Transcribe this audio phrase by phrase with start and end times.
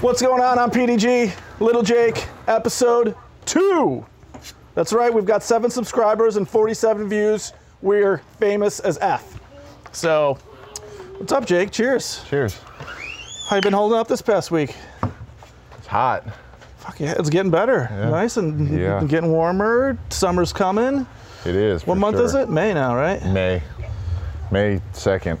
[0.00, 0.58] What's going on?
[0.58, 4.06] I'm PDG, Little Jake, episode two.
[4.74, 7.52] That's right, we've got seven subscribers and 47 views.
[7.82, 9.38] We're famous as F.
[9.92, 10.38] So,
[11.18, 11.70] what's up, Jake?
[11.70, 12.24] Cheers.
[12.28, 12.58] Cheers.
[13.48, 14.74] How you been holding up this past week?
[15.78, 16.24] It's hot.
[16.78, 17.88] Fuck yeah, it's getting better.
[18.10, 19.02] Nice and Yeah.
[19.04, 19.98] getting warmer.
[20.08, 21.06] Summer's coming.
[21.44, 21.86] It is.
[21.86, 22.48] What month is it?
[22.48, 23.22] May now, right?
[23.26, 23.62] May.
[24.50, 25.38] May 2nd.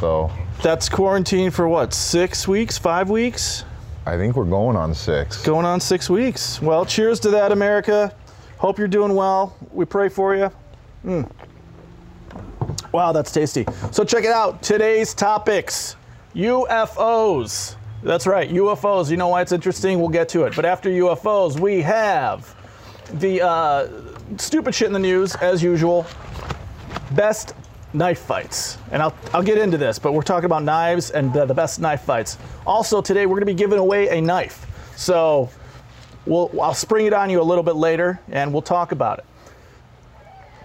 [0.00, 0.30] So
[0.62, 1.94] That's quarantine for what?
[1.94, 2.76] Six weeks?
[2.76, 3.64] Five weeks?
[4.04, 5.42] I think we're going on six.
[5.42, 6.60] Going on six weeks.
[6.60, 8.14] Well, cheers to that, America.
[8.58, 9.56] Hope you're doing well.
[9.72, 10.50] We pray for you.
[11.02, 11.30] Mm.
[12.92, 13.64] Wow, that's tasty.
[13.90, 14.62] So check it out.
[14.62, 15.96] Today's topics
[16.34, 17.76] UFOs.
[18.02, 19.10] That's right, UFOs.
[19.10, 19.98] You know why it's interesting?
[19.98, 20.54] We'll get to it.
[20.54, 22.54] But after UFOs, we have
[23.14, 23.88] the uh,
[24.36, 26.04] stupid shit in the news, as usual.
[27.12, 27.54] Best
[27.92, 28.78] knife fights.
[28.90, 31.80] And I'll, I'll get into this, but we're talking about knives and the, the best
[31.80, 32.38] knife fights.
[32.66, 34.66] Also, today we're going to be giving away a knife.
[34.96, 35.50] So
[36.26, 39.24] we'll, I'll spring it on you a little bit later and we'll talk about it.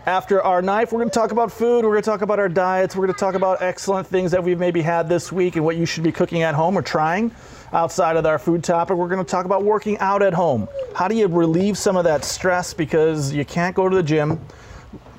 [0.05, 1.83] After our knife, we're going to talk about food.
[1.83, 2.95] We're going to talk about our diets.
[2.95, 5.77] We're going to talk about excellent things that we've maybe had this week and what
[5.77, 7.31] you should be cooking at home or trying.
[7.73, 10.67] Outside of our food topic, we're going to talk about working out at home.
[10.95, 14.39] How do you relieve some of that stress because you can't go to the gym?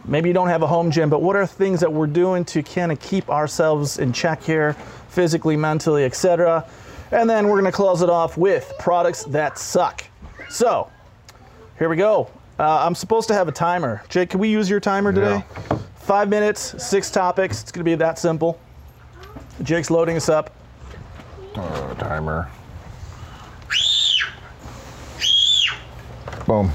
[0.08, 2.62] Maybe you don't have a home gym, but what are things that we're doing to
[2.62, 4.74] kind of keep ourselves in check here,
[5.08, 6.64] physically, mentally, etc.
[7.10, 10.04] And then we're going to close it off with products that suck.
[10.48, 10.90] So,
[11.78, 12.30] here we go.
[12.58, 14.02] Uh, I'm supposed to have a timer.
[14.08, 15.44] Jake, can we use your timer today?
[15.96, 17.62] Five minutes, six topics.
[17.62, 18.60] It's going to be that simple.
[19.62, 20.54] Jake's loading us up.
[21.56, 22.48] Oh, timer.
[26.46, 26.70] Boom.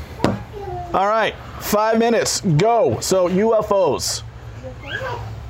[0.93, 1.33] All right,
[1.71, 2.99] five minutes, go.
[2.99, 4.23] So UFOs.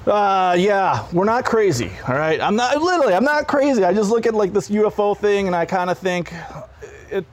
[0.05, 1.91] Uh, yeah, we're not crazy.
[2.07, 3.13] All right, I'm not literally.
[3.13, 3.83] I'm not crazy.
[3.83, 6.31] I just look at like this UFO thing, and I kind of think,
[7.09, 7.25] it.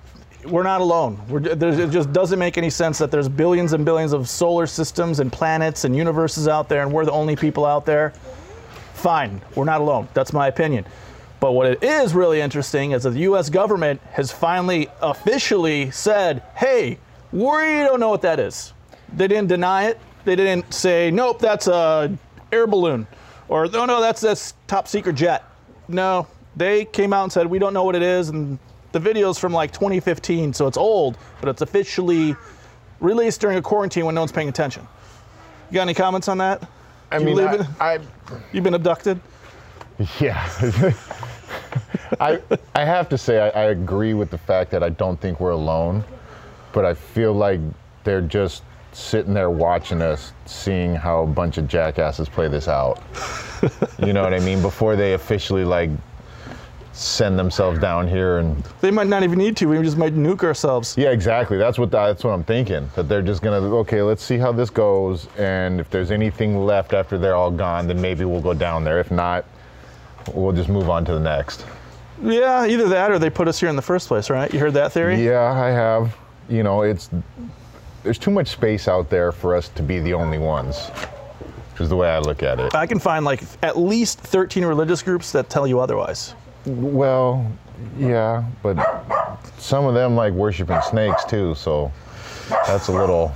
[0.44, 1.20] We're not alone.
[1.28, 5.20] We're, it just doesn't make any sense that there's billions and billions of solar systems
[5.20, 8.10] and planets and universes out there, and we're the only people out there.
[8.94, 10.08] Fine, we're not alone.
[10.14, 10.86] That's my opinion.
[11.40, 16.42] But what it is really interesting is that the US government has finally officially said,
[16.56, 16.98] hey,
[17.32, 18.72] we don't know what that is.
[19.14, 19.98] They didn't deny it.
[20.24, 22.16] They didn't say, nope, that's a
[22.52, 23.06] air balloon.
[23.48, 25.44] Or, no, no, that's this top secret jet.
[25.88, 26.26] No,
[26.56, 28.28] they came out and said, we don't know what it is.
[28.28, 28.58] And
[28.92, 32.36] the video's from like 2015, so it's old, but it's officially
[33.00, 34.86] released during a quarantine when no one's paying attention.
[35.70, 36.68] You got any comments on that?
[37.10, 37.98] I you mean, believe I.
[38.52, 39.20] You've been abducted?
[40.20, 40.48] Yeah.
[42.20, 42.40] I
[42.74, 45.50] I have to say I, I agree with the fact that I don't think we're
[45.50, 46.04] alone,
[46.72, 47.60] but I feel like
[48.04, 48.62] they're just
[48.92, 53.02] sitting there watching us, seeing how a bunch of jackasses play this out.
[54.04, 54.62] you know what I mean?
[54.62, 55.90] Before they officially like
[56.98, 59.66] send themselves down here and They might not even need to.
[59.66, 60.96] We just might nuke ourselves.
[60.98, 61.56] Yeah, exactly.
[61.56, 62.90] That's what that's what I'm thinking.
[62.96, 66.92] That they're just gonna okay, let's see how this goes, and if there's anything left
[66.94, 68.98] after they're all gone, then maybe we'll go down there.
[68.98, 69.44] If not,
[70.34, 71.64] we'll just move on to the next.
[72.20, 74.52] Yeah, either that or they put us here in the first place, right?
[74.52, 75.24] You heard that theory?
[75.24, 76.16] Yeah, I have.
[76.48, 77.10] You know, it's
[78.08, 80.90] there's too much space out there for us to be the only ones.
[81.78, 82.74] Is the way I look at it.
[82.74, 86.34] I can find like at least 13 religious groups that tell you otherwise.
[86.64, 87.46] Well,
[87.98, 88.78] yeah, but
[89.58, 91.92] some of them like worshiping snakes too, so
[92.66, 93.30] that's a little.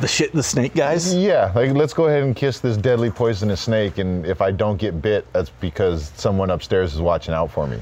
[0.00, 1.14] The shit, the snake guys.
[1.14, 4.78] Yeah, like let's go ahead and kiss this deadly poisonous snake, and if I don't
[4.78, 7.78] get bit, that's because someone upstairs is watching out for me.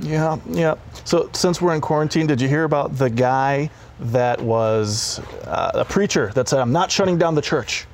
[0.00, 0.74] Yeah, yeah.
[1.04, 5.84] So since we're in quarantine, did you hear about the guy that was uh, a
[5.84, 7.86] preacher that said, "I'm not shutting down the church."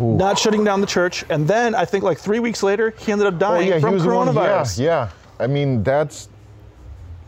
[0.00, 3.26] Not shutting down the church, and then I think like three weeks later, he ended
[3.26, 4.28] up Oh dying yeah, from the one.
[4.28, 4.78] coronavirus.
[4.78, 5.10] Yeah, yeah.
[5.40, 6.28] I mean, that's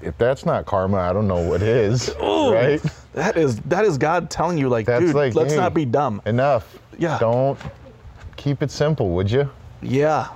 [0.03, 2.09] if that's not karma, I don't know what is.
[2.23, 2.81] Ooh, Right?
[3.13, 5.85] That is that is God telling you, like, That's dude, like, let's hey, not be
[5.85, 6.23] dumb.
[6.27, 6.79] Enough.
[6.97, 7.19] Yeah.
[7.19, 7.59] Don't
[8.37, 9.51] keep it simple, would you?
[9.83, 10.29] Yeah.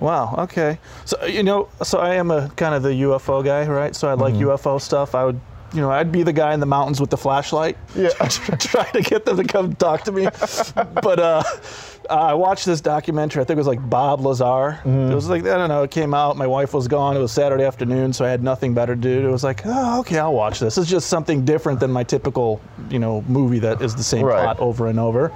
[0.00, 0.34] Wow.
[0.38, 0.78] Okay.
[1.04, 3.94] So you know, so I am a kind of the UFO guy, right?
[3.96, 5.14] So I like UFO stuff.
[5.14, 5.40] I would,
[5.72, 8.08] you know, I'd be the guy in the mountains with the flashlight, Yeah.
[8.28, 10.24] trying to get them to come talk to me.
[11.02, 11.42] but uh,
[12.08, 13.40] I watched this documentary.
[13.42, 14.80] I think it was like Bob Lazar.
[14.84, 15.82] It was like I don't know.
[15.82, 16.36] It came out.
[16.36, 17.16] My wife was gone.
[17.16, 19.26] It was Saturday afternoon, so I had nothing better to do.
[19.28, 20.78] It was like, oh, okay, I'll watch this.
[20.78, 22.60] It's just something different than my typical,
[22.90, 24.42] you know, movie that is the same Right.
[24.42, 25.32] plot over and over.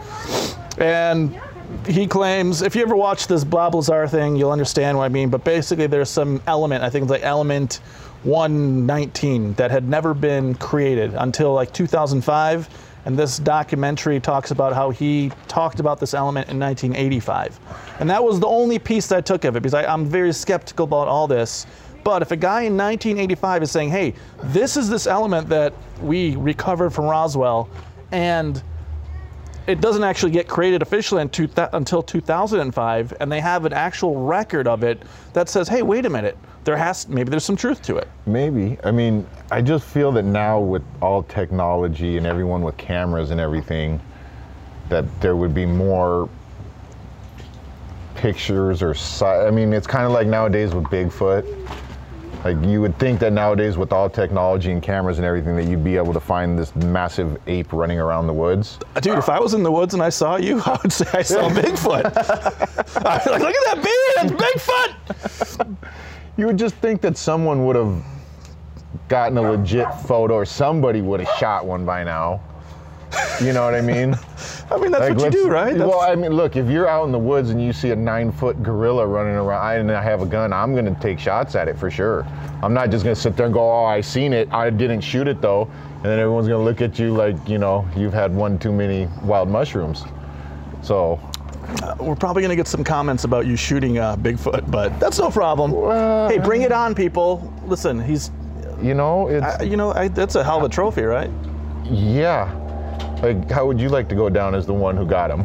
[0.79, 1.39] And
[1.87, 5.31] he claims, if you ever watch this Bob Lazar thing, you'll understand what I mean.
[5.31, 7.81] But basically, there's some element, I think it's like element
[8.23, 12.69] 119, that had never been created until like 2005.
[13.07, 17.59] And this documentary talks about how he talked about this element in 1985.
[17.99, 20.85] And that was the only piece I took of it because I, I'm very skeptical
[20.85, 21.67] about all this.
[22.05, 24.15] But if a guy in 1985 is saying, "Hey,
[24.45, 27.69] this is this element that we recovered from Roswell,"
[28.13, 28.63] and
[29.71, 34.83] it doesn't actually get created officially until 2005, and they have an actual record of
[34.83, 35.03] it
[35.33, 38.79] that says, "Hey, wait a minute, there has maybe there's some truth to it." Maybe.
[38.83, 43.41] I mean, I just feel that now with all technology and everyone with cameras and
[43.41, 44.01] everything,
[44.89, 46.29] that there would be more
[48.17, 48.95] pictures or
[49.25, 51.47] I mean, it's kind of like nowadays with Bigfoot.
[52.45, 55.85] Like you would think that nowadays with all technology and cameras and everything that you'd
[55.85, 58.79] be able to find this massive ape running around the woods.
[59.03, 61.23] Dude, if I was in the woods and I saw you, I would say I
[61.23, 62.07] saw Bigfoot.
[63.07, 64.67] I'd be like, look at that beard, it's
[65.53, 65.77] Bigfoot.
[66.39, 68.03] You would just think that someone would have
[69.09, 72.41] gotten a legit photo or somebody would have shot one by now.
[73.43, 74.15] You know what I mean?
[74.71, 75.73] I mean, that's Like, what you do, right?
[75.73, 77.97] That's- Well, I mean, look, if you're out in the woods and you see a
[77.97, 81.55] nine foot gorilla running around and I have a gun, I'm going to take shots
[81.55, 82.27] at it for sure.
[82.63, 84.53] I'm not just going to sit there and go, oh, I seen it.
[84.53, 85.69] I didn't shoot it though.
[85.95, 88.73] And then everyone's going to look at you like, you know, you've had one too
[88.73, 90.05] many wild mushrooms.
[90.83, 91.19] So,
[91.99, 95.31] We're probably going to get some comments about you shooting uh, Bigfoot, but that's no
[95.31, 95.73] problem.
[96.31, 97.53] hey, bring it on, people.
[97.67, 98.31] Listen, he's,
[98.81, 101.31] you know, it's, uh, you know, I, that's a hell of a trophy, right?
[101.85, 102.55] yeah.
[103.23, 105.45] Like, how would you like to go down as the one who got him?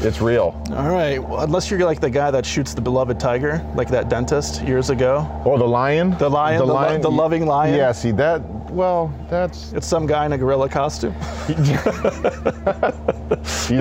[0.00, 0.54] It's real.
[0.70, 1.18] All right.
[1.18, 4.90] Well, unless you're like the guy that shoots the beloved tiger, like that dentist years
[4.90, 5.26] ago.
[5.44, 6.16] Or the lion?
[6.18, 7.74] The lion, the lo- the loving lion?
[7.74, 11.14] Yeah, see, that, well, that's, It's some guy in a gorilla costume.
[11.48, 12.12] you just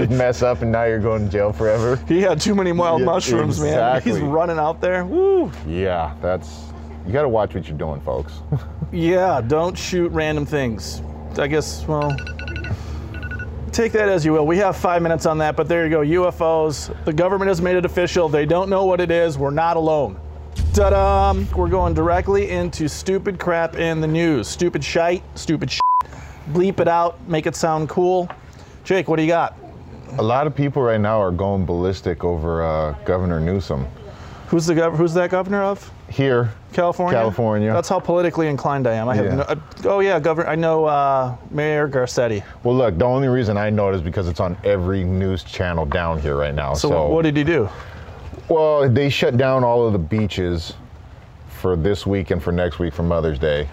[0.10, 1.98] mess up and now you're going to jail forever.
[2.08, 4.02] He had too many wild Yeah, mushrooms, man.
[4.02, 5.06] He's running out there.
[5.06, 5.52] Woo.
[5.68, 6.64] Yeah, that's
[7.06, 8.34] you got to watch what you're doing, folks.
[8.94, 11.02] Yeah, don't shoot random things.
[11.38, 12.16] I guess, well,
[13.78, 14.48] take that as you will.
[14.48, 16.00] We have five minutes on that, but there you go.
[16.00, 16.92] UFOs.
[17.06, 18.28] The government has made it official.
[18.28, 19.38] They don't know what it is.
[19.38, 20.20] We're not alone.
[20.74, 21.40] Ta da!
[21.56, 24.48] We're going directly into stupid crap in the news.
[24.48, 25.82] Stupid shite, stupid shit.
[26.50, 28.28] Bleep it out, make it sound cool.
[28.84, 29.56] Jake, what do you got?
[30.18, 33.86] A lot of people right now are going ballistic over uh, Governor Newsom
[34.48, 35.92] Who's the gov- Who's that governor of?
[36.10, 36.52] Here.
[36.74, 37.18] California.
[37.20, 37.74] California.
[37.74, 39.10] That's how politically inclined I am.
[39.10, 39.36] I have Yeah.
[39.36, 39.56] no, uh,
[39.86, 40.48] oh yeah, governor.
[40.48, 42.44] I know uh, Mayor Garcetti.
[42.64, 45.86] Well, look, the only reason I know it is because it's on every news channel
[45.86, 46.74] down here right now.
[46.74, 47.68] So, So, what did he do?
[48.50, 50.74] well, they shut down all of the beaches
[51.50, 53.68] for this week and for next week for Mother's Day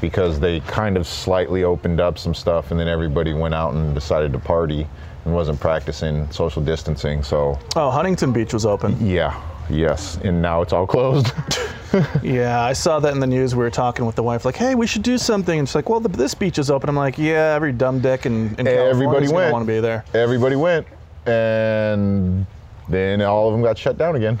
[0.00, 3.94] because they kind of slightly opened up some stuff and then everybody went out and
[3.94, 4.86] decided to party
[5.24, 7.22] and wasn't practicing social distancing.
[7.22, 8.96] So, Oh, Huntington Beach was open.
[9.04, 11.32] yeah, yes, and now it's all closed.
[12.22, 13.54] Yeah, I saw that in the news.
[13.54, 15.88] We were talking with the wife, like, "Hey, we should do something." And she's like,
[15.88, 19.26] "Well, the, this beach is open." I'm like, "Yeah, every dumb dick in, in Everybody
[19.26, 19.52] California went.
[19.52, 20.86] want to be there." everybody went
[21.26, 22.46] and
[22.88, 24.38] then all of them got shut down again.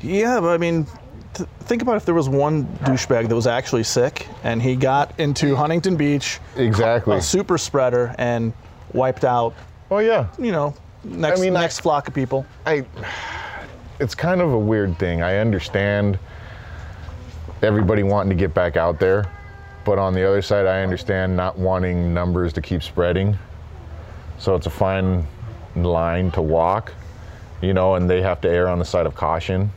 [0.00, 0.86] Yeah, but I mean,
[1.34, 5.18] th- think about if there was one douchebag that was actually sick and he got
[5.20, 7.16] into Huntington Beach, Exactly.
[7.16, 8.52] a super spreader, and
[8.92, 9.54] wiped out,
[9.90, 10.26] Oh yeah.
[10.38, 12.44] you know, next mean, I- next flock of people.
[12.66, 12.84] I
[14.00, 15.22] it's kind of a weird thing.
[15.22, 16.18] I understand
[17.62, 19.24] everybody wanting to get back out there,
[19.84, 23.38] but on the other side I understand not wanting numbers to keep spreading.
[24.38, 25.26] So it's a fine
[25.76, 26.92] line to walk,
[27.60, 29.70] you know, and they have to err on the side of caution,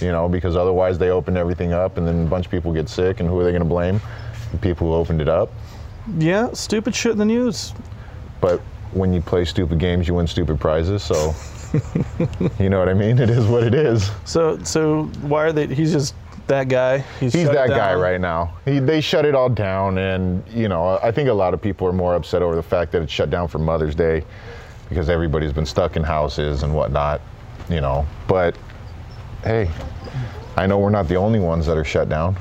[0.00, 2.88] you know, because otherwise they open everything up and then a bunch of people get
[2.88, 4.00] sick and who are they going to blame?
[4.52, 5.50] The people who opened it up.
[6.18, 7.74] Yeah, stupid shit in the news.
[8.40, 8.60] But
[8.92, 11.02] when you play stupid games, you win stupid prizes.
[11.02, 11.34] So,
[12.58, 13.18] you know what I mean?
[13.18, 14.10] It is what it is.
[14.24, 15.66] So, so why are they?
[15.66, 16.14] He's just
[16.50, 16.98] that guy.
[17.18, 18.54] He's it that guy right now.
[18.64, 21.86] He, they shut it all down, and you know, I think a lot of people
[21.86, 24.24] are more upset over the fact that it's shut down for Mother's Day
[24.88, 27.20] because everybody's been stuck in houses and whatnot.
[27.68, 28.56] You know, but
[29.44, 29.70] hey,
[30.56, 32.36] I know we're not the only ones that are shut down.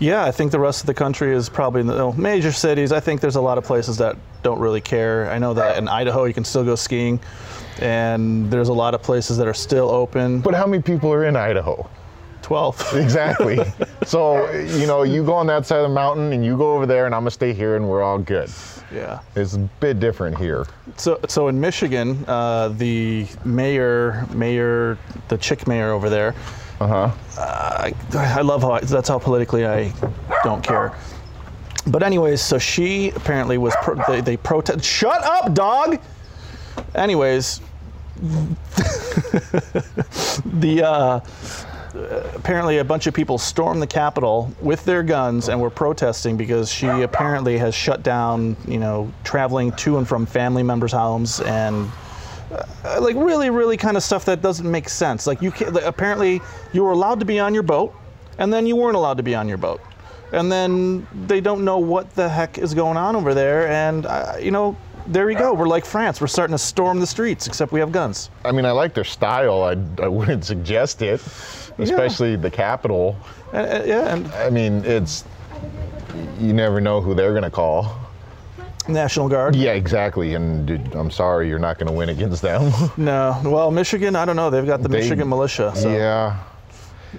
[0.00, 2.92] Yeah, I think the rest of the country is probably in the well, major cities.
[2.92, 5.30] I think there's a lot of places that don't really care.
[5.30, 7.20] I know that in Idaho you can still go skiing,
[7.80, 10.40] and there's a lot of places that are still open.
[10.40, 11.88] But how many people are in Idaho?
[12.44, 12.94] 12.
[13.04, 13.58] Exactly.
[14.04, 16.86] so, you know, you go on that side of the mountain and you go over
[16.86, 18.50] there, and I'm gonna stay here, and we're all good.
[18.92, 19.20] yeah.
[19.34, 20.66] It's a bit different here.
[20.96, 24.98] So, so in Michigan, uh, the mayor, mayor,
[25.28, 26.34] the chick mayor over there.
[26.80, 27.10] Uh huh.
[27.38, 29.92] I, I love how I, that's how politically I
[30.42, 30.92] don't care.
[31.86, 34.84] But anyways, so she apparently was pro, they, they protest.
[34.84, 36.00] Shut up, dog.
[36.94, 37.60] Anyways,
[40.44, 41.20] the uh,
[41.94, 46.70] apparently a bunch of people stormed the Capitol with their guns and were protesting because
[46.70, 51.90] she apparently has shut down, you know, traveling to and from family members' homes and
[52.50, 55.26] uh, like really, really kind of stuff that doesn't make sense.
[55.26, 56.40] Like you can like, apparently
[56.72, 57.94] you were allowed to be on your boat,
[58.38, 59.80] and then you weren't allowed to be on your boat,
[60.32, 64.36] and then they don't know what the heck is going on over there, and uh,
[64.40, 64.76] you know.
[65.06, 65.52] There you go.
[65.52, 66.20] We're like France.
[66.20, 68.30] We're starting to storm the streets, except we have guns.
[68.44, 69.62] I mean, I like their style.
[69.62, 71.20] I, I wouldn't suggest it,
[71.78, 73.16] especially the capital.
[73.52, 75.24] And, uh, yeah, and I mean, it's
[76.38, 77.96] you never know who they're gonna call.
[78.88, 79.54] National Guard.
[79.56, 80.34] Yeah, exactly.
[80.34, 82.72] And dude, I'm sorry, you're not gonna win against them.
[82.96, 83.40] No.
[83.44, 84.50] Well, Michigan, I don't know.
[84.50, 86.38] They've got the They- Michigan militia, so yeah,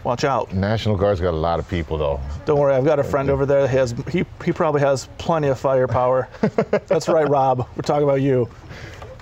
[0.03, 0.53] watch out.
[0.53, 2.19] National Guard's got a lot of people though.
[2.45, 5.47] Don't worry, I've got a friend over there that has he he probably has plenty
[5.47, 6.27] of firepower.
[6.87, 7.67] That's right, Rob.
[7.75, 8.49] We're talking about you.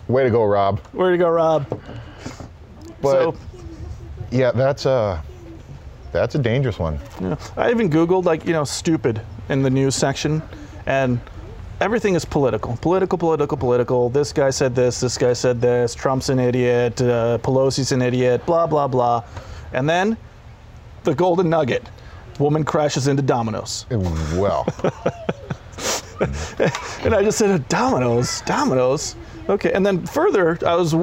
[0.07, 0.81] Way to go, Rob.
[0.93, 1.67] Way to go, Rob?
[3.01, 3.35] But so
[4.31, 5.23] yeah, that's a
[6.11, 6.99] that's a dangerous one.
[7.21, 7.35] yeah.
[7.57, 10.41] I even Googled like, you know, stupid in the news section
[10.85, 11.19] and
[11.81, 12.77] everything is political.
[12.77, 14.09] Political, political, political.
[14.09, 18.45] This guy said this, this guy said this, Trump's an idiot, uh, Pelosi's an idiot,
[18.45, 19.23] blah, blah, blah.
[19.73, 20.17] And then
[21.03, 21.83] the golden nugget.
[22.39, 23.85] Woman crashes into Domino's.
[23.89, 24.65] Well,
[27.03, 29.15] And I just said, Domino's, Domino's.
[29.49, 29.73] Okay.
[29.73, 30.95] And then further, I was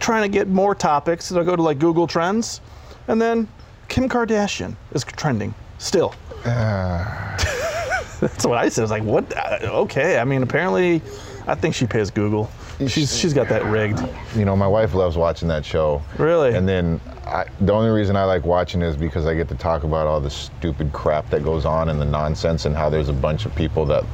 [0.00, 1.26] trying to get more topics.
[1.26, 2.60] So I go to like Google Trends.
[3.08, 3.48] And then
[3.88, 6.14] Kim Kardashian is trending still.
[6.44, 8.82] That's what I said.
[8.82, 9.36] I was like, what?
[9.36, 10.18] Uh, Okay.
[10.18, 11.00] I mean, apparently,
[11.46, 12.50] I think she pays Google.
[12.78, 14.00] She's, she's got that rigged.
[14.36, 16.02] you know, my wife loves watching that show.
[16.18, 16.54] Really?
[16.54, 19.54] And then I, the only reason I like watching it is because I get to
[19.54, 23.08] talk about all the stupid crap that goes on and the nonsense and how there's
[23.08, 24.04] a bunch of people that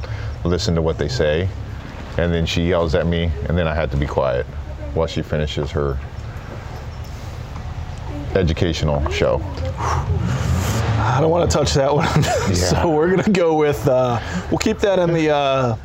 [0.45, 1.49] listen to what they say.
[2.17, 4.45] And then she yells at me, and then I had to be quiet
[4.93, 5.97] while she finishes her
[8.35, 9.41] educational show.
[9.75, 12.23] I don't want to touch that one.
[12.55, 15.75] so we're going to go with, uh, we'll keep that in the uh,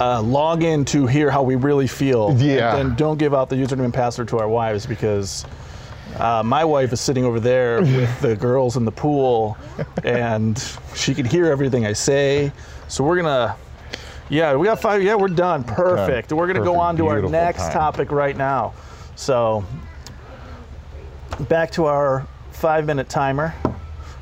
[0.00, 2.34] uh, log in to hear how we really feel.
[2.38, 2.76] Yeah.
[2.76, 5.44] And then don't give out the username and password to our wives because
[6.16, 9.56] uh, my wife is sitting over there with the girls in the pool
[10.04, 10.62] and
[10.94, 12.52] she can hear everything I say.
[12.88, 13.56] So we're going to,
[14.28, 15.02] yeah, we got five.
[15.02, 15.64] Yeah, we're done.
[15.64, 16.32] Perfect.
[16.32, 17.72] We're going to go on to our next time.
[17.72, 18.74] topic right now.
[19.14, 19.64] So
[21.48, 23.48] back to our five minute timer.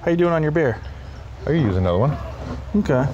[0.02, 0.78] How you doing on your beer?
[1.42, 2.16] I could use another one.
[2.76, 3.06] Okay.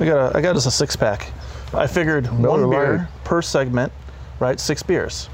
[0.00, 1.30] I got a, I got us a six pack.
[1.74, 3.24] I figured one beer Lite.
[3.24, 3.92] per segment,
[4.40, 4.58] right?
[4.58, 5.28] Six beers.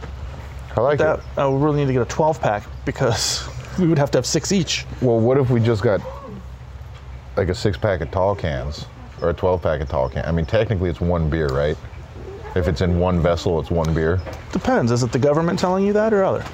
[0.77, 1.25] I like That it.
[1.39, 4.27] I would really need to get a 12 pack because we would have to have
[4.27, 4.85] six each.
[5.01, 6.01] Well, what if we just got
[7.37, 8.87] like a six pack of tall cans
[9.23, 10.27] or a 12 pack of tall cans?
[10.27, 11.77] I mean, technically it's one beer, right?
[12.57, 14.21] If it's in one vessel, it's one beer.
[14.53, 14.91] Depends.
[14.91, 16.45] Is it the government telling you that or other?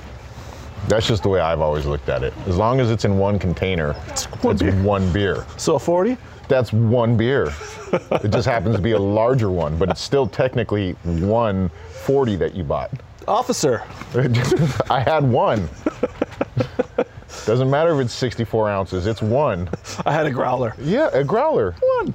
[0.88, 2.34] That's just the way I've always looked at it.
[2.46, 4.72] As long as it's in one container, it's one beer.
[4.82, 5.46] one beer.
[5.56, 6.16] So a 40?
[6.48, 7.52] That's one beer.
[7.92, 11.70] it just happens to be a larger one, but it's still technically one
[12.04, 12.90] 40 that you bought.
[13.28, 13.84] Officer.
[14.90, 15.68] I had one.
[17.46, 19.68] Doesn't matter if it's 64 ounces, it's one.
[20.04, 20.74] I had a growler.
[20.78, 21.74] Yeah, a growler.
[21.98, 22.14] One.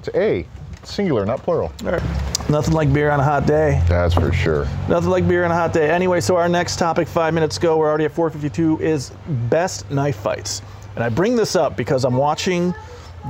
[0.00, 0.46] It's A.
[0.82, 1.72] Singular, not plural.
[1.84, 2.02] All right.
[2.48, 3.82] Nothing like beer on a hot day.
[3.88, 4.68] That's for sure.
[4.88, 5.90] Nothing like beer on a hot day.
[5.90, 9.10] Anyway, so our next topic, five minutes ago, we're already at 4:52, is
[9.50, 10.62] best knife fights.
[10.94, 12.72] And I bring this up because I'm watching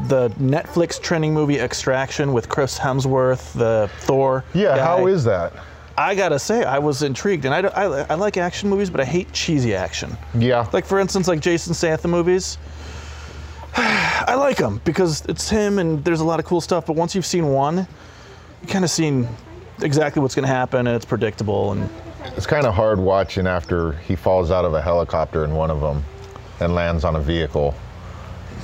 [0.08, 4.44] the Netflix trending movie Extraction with Chris Hemsworth, the Thor.
[4.52, 4.84] Yeah, guy.
[4.84, 5.54] how is that?
[5.96, 9.04] I gotta say, I was intrigued, and I, I, I like action movies, but I
[9.06, 10.14] hate cheesy action.
[10.34, 10.68] Yeah.
[10.74, 12.58] Like for instance, like Jason Statham movies.
[13.76, 16.84] I like them because it's him, and there's a lot of cool stuff.
[16.84, 17.88] But once you've seen one,
[18.62, 19.28] you kind of seen
[19.82, 21.72] exactly what's going to happen, and it's predictable.
[21.72, 21.88] And
[22.36, 25.80] It's kind of hard watching after he falls out of a helicopter in one of
[25.80, 26.02] them
[26.60, 27.74] and lands on a vehicle.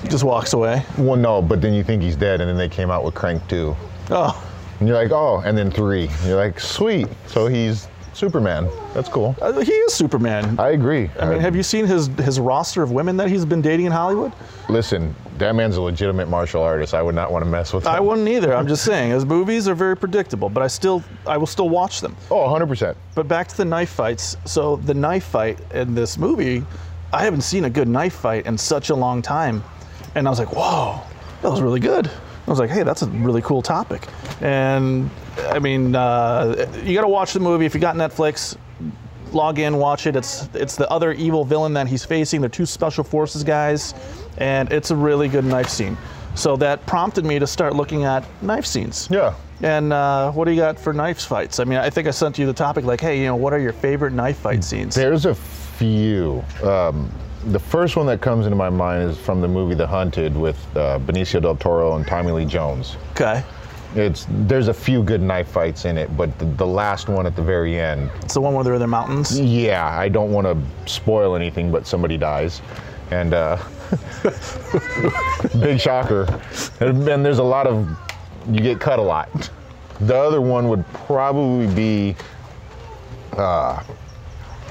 [0.03, 0.83] he just walks away.
[0.99, 3.47] Well, no, but then you think he's dead, and then they came out with Crank
[3.49, 3.77] 2.
[4.11, 4.49] Oh,
[4.81, 6.09] And you're like, oh, and then 3.
[6.27, 7.07] You're like, sweet.
[7.27, 8.69] So he's Superman.
[8.95, 9.35] That's cool.
[9.41, 10.59] uh, he is Superman.
[10.59, 11.09] I agree.
[11.21, 13.93] I mean, have you seen his his roster of women that he's been dating in
[13.93, 14.33] Hollywood?
[14.69, 16.95] Listen, that man's a legitimate martial artist.
[16.95, 17.93] I would not want to mess with him.
[17.93, 18.55] I wouldn't either.
[18.55, 22.01] I'm just saying, his movies are very predictable, but I still I will still watch
[22.01, 22.17] them.
[22.31, 22.95] Oh, 100%.
[23.15, 24.37] But back to the knife fights.
[24.45, 26.65] So the knife fight in this movie,
[27.13, 29.63] I haven't seen a good knife fight in such a long time,
[30.15, 31.01] and I was like, whoa,
[31.43, 32.07] that was really good.
[32.09, 34.07] I was like, hey, that's a really cool topic.
[34.41, 35.09] And
[35.39, 38.57] I mean, uh, you got to watch the movie if you got Netflix.
[39.35, 40.17] Log in, watch it.
[40.17, 42.41] It's it's the other evil villain that he's facing.
[42.41, 43.95] They're two special forces guys,
[44.39, 45.97] and it's a really good knife scene.
[46.35, 49.09] So that prompted me to start looking at knife scenes.
[49.11, 49.35] Yeah.
[49.63, 51.61] And uh, what do you got for knife fights?
[51.61, 53.61] I mean, I think I sent you the topic like, hey, you know, what are
[53.61, 54.95] your favorite knife fight scenes?
[54.95, 56.43] There's a few.
[56.65, 57.13] Um,
[57.47, 60.57] the first one that comes into my mind is from the movie The Hunted with
[60.77, 62.97] uh, Benicio del Toro and Tommy Lee Jones.
[63.13, 63.45] Okay.
[63.95, 67.37] It's there's a few good knife fights in it, but the, the last one at
[67.37, 69.39] the very end, It's the one where they're in the mountains.
[69.39, 70.57] yeah, I don't want to
[70.91, 72.63] spoil anything, but somebody dies,
[73.11, 73.59] and uh,
[75.61, 76.41] Big shocker.
[76.81, 77.89] And, and there's a lot of,
[78.51, 79.51] you get cut a lot.
[80.01, 82.17] The other one would probably be
[83.35, 83.83] uh,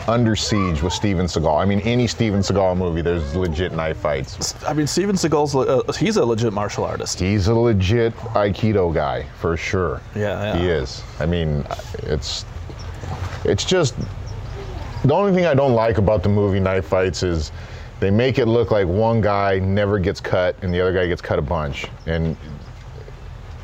[0.07, 1.61] Under Siege with Steven Seagal.
[1.61, 4.55] I mean, any Steven Seagal movie, there's legit knife fights.
[4.65, 7.19] I mean, Steven Seagal's uh, he's a legit martial artist.
[7.19, 10.01] He's a legit Aikido guy for sure.
[10.15, 10.57] Yeah, yeah.
[10.57, 11.03] He is.
[11.19, 11.65] I mean,
[11.99, 12.45] it's
[13.45, 13.95] it's just
[15.03, 17.51] the only thing I don't like about the movie Knife Fights is
[17.99, 21.21] they make it look like one guy never gets cut and the other guy gets
[21.21, 21.87] cut a bunch.
[22.05, 22.35] And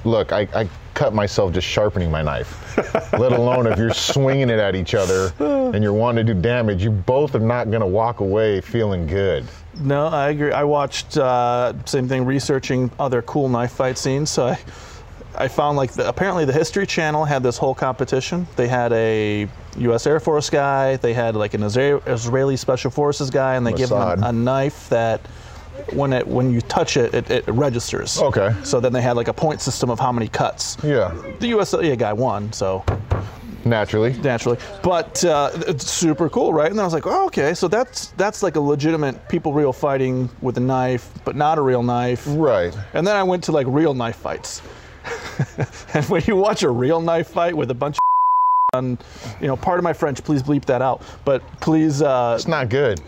[0.08, 2.78] look, I, I cut myself just sharpening my knife,
[3.14, 6.84] let alone if you're swinging it at each other and you're wanting to do damage.
[6.84, 9.46] You both are not going to walk away feeling good.
[9.80, 10.52] No, I agree.
[10.52, 14.32] I watched uh, same thing, researching other cool knife fight scenes.
[14.32, 14.60] So I,
[15.38, 18.48] I found like the, apparently the History Channel had this whole competition.
[18.56, 19.48] They had a
[19.78, 20.08] U.S.
[20.08, 23.90] Air Force guy, they had like an Isra- Israeli Special Forces guy, and they give
[23.90, 25.22] them a, a knife that
[25.93, 28.19] when it when you touch it, it, it registers.
[28.22, 28.53] Okay.
[28.63, 30.77] So then they had like a point system of how many cuts.
[30.84, 31.74] Yeah, The U.S.
[31.98, 32.84] guy won, so
[33.65, 34.13] naturally.
[34.19, 34.57] naturally.
[34.84, 36.69] But uh, it's super cool, right?
[36.69, 39.74] And then I was like, oh, okay, so that's that's like a legitimate people real
[39.74, 42.25] fighting with a knife, but not a real knife.
[42.27, 42.75] Right.
[42.93, 44.62] And then I went to like real knife fights.
[45.93, 48.00] and when you watch a real knife fight with a bunch of
[48.77, 48.98] on,
[49.39, 51.01] you know, part of my French, please bleep that out.
[51.24, 53.00] But please, uh, It's not good.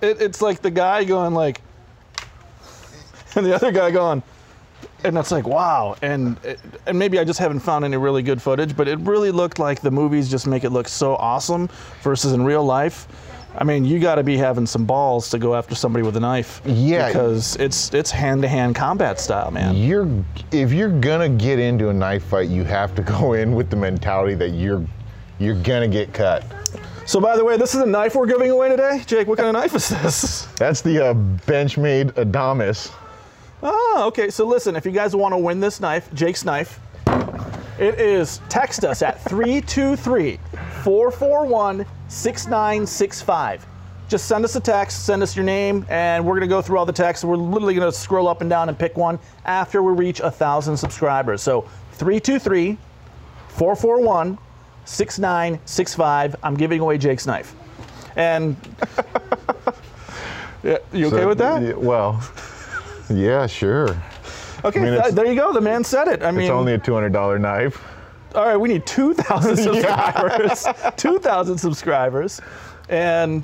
[0.00, 1.60] it, it's like the guy going like,
[3.36, 4.22] and the other guy going,
[5.04, 5.96] and that's like wow.
[6.02, 6.36] And
[6.86, 9.80] and maybe I just haven't found any really good footage, but it really looked like
[9.80, 11.68] the movies just make it look so awesome
[12.02, 13.08] versus in real life.
[13.54, 16.20] I mean, you got to be having some balls to go after somebody with a
[16.20, 16.62] knife.
[16.64, 17.08] Yeah.
[17.08, 19.76] Because it's it's hand to hand combat style, man.
[19.76, 20.08] You're
[20.52, 23.76] if you're gonna get into a knife fight, you have to go in with the
[23.76, 24.84] mentality that you're
[25.38, 26.44] you're gonna get cut.
[27.04, 29.26] So by the way, this is a knife we're giving away today, Jake.
[29.26, 30.46] What kind of knife is this?
[30.56, 32.92] That's the uh, Benchmade Adamas.
[33.62, 34.30] Oh, okay.
[34.30, 36.80] So listen, if you guys want to win this knife, Jake's knife,
[37.78, 40.38] it is text us at 323
[40.82, 43.66] 441 6965.
[44.08, 46.76] Just send us a text, send us your name, and we're going to go through
[46.76, 47.24] all the texts.
[47.24, 50.24] We're literally going to scroll up and down and pick one after we reach a
[50.24, 51.40] 1,000 subscribers.
[51.40, 52.76] So 323
[53.48, 54.38] 441
[54.84, 56.36] 6965.
[56.42, 57.54] I'm giving away Jake's knife.
[58.16, 58.56] And
[60.62, 61.62] Yeah, you okay So, with that?
[61.62, 62.20] y- Well,
[63.16, 63.96] yeah, sure.
[64.64, 65.52] Okay, mean, th- there you go.
[65.52, 66.22] The man said it.
[66.22, 67.82] I mean, It's only a two hundred dollar knife.
[68.34, 70.66] all right, we need 2,000 subscribers.
[70.96, 72.40] 2,000 subscribers.
[72.88, 73.42] And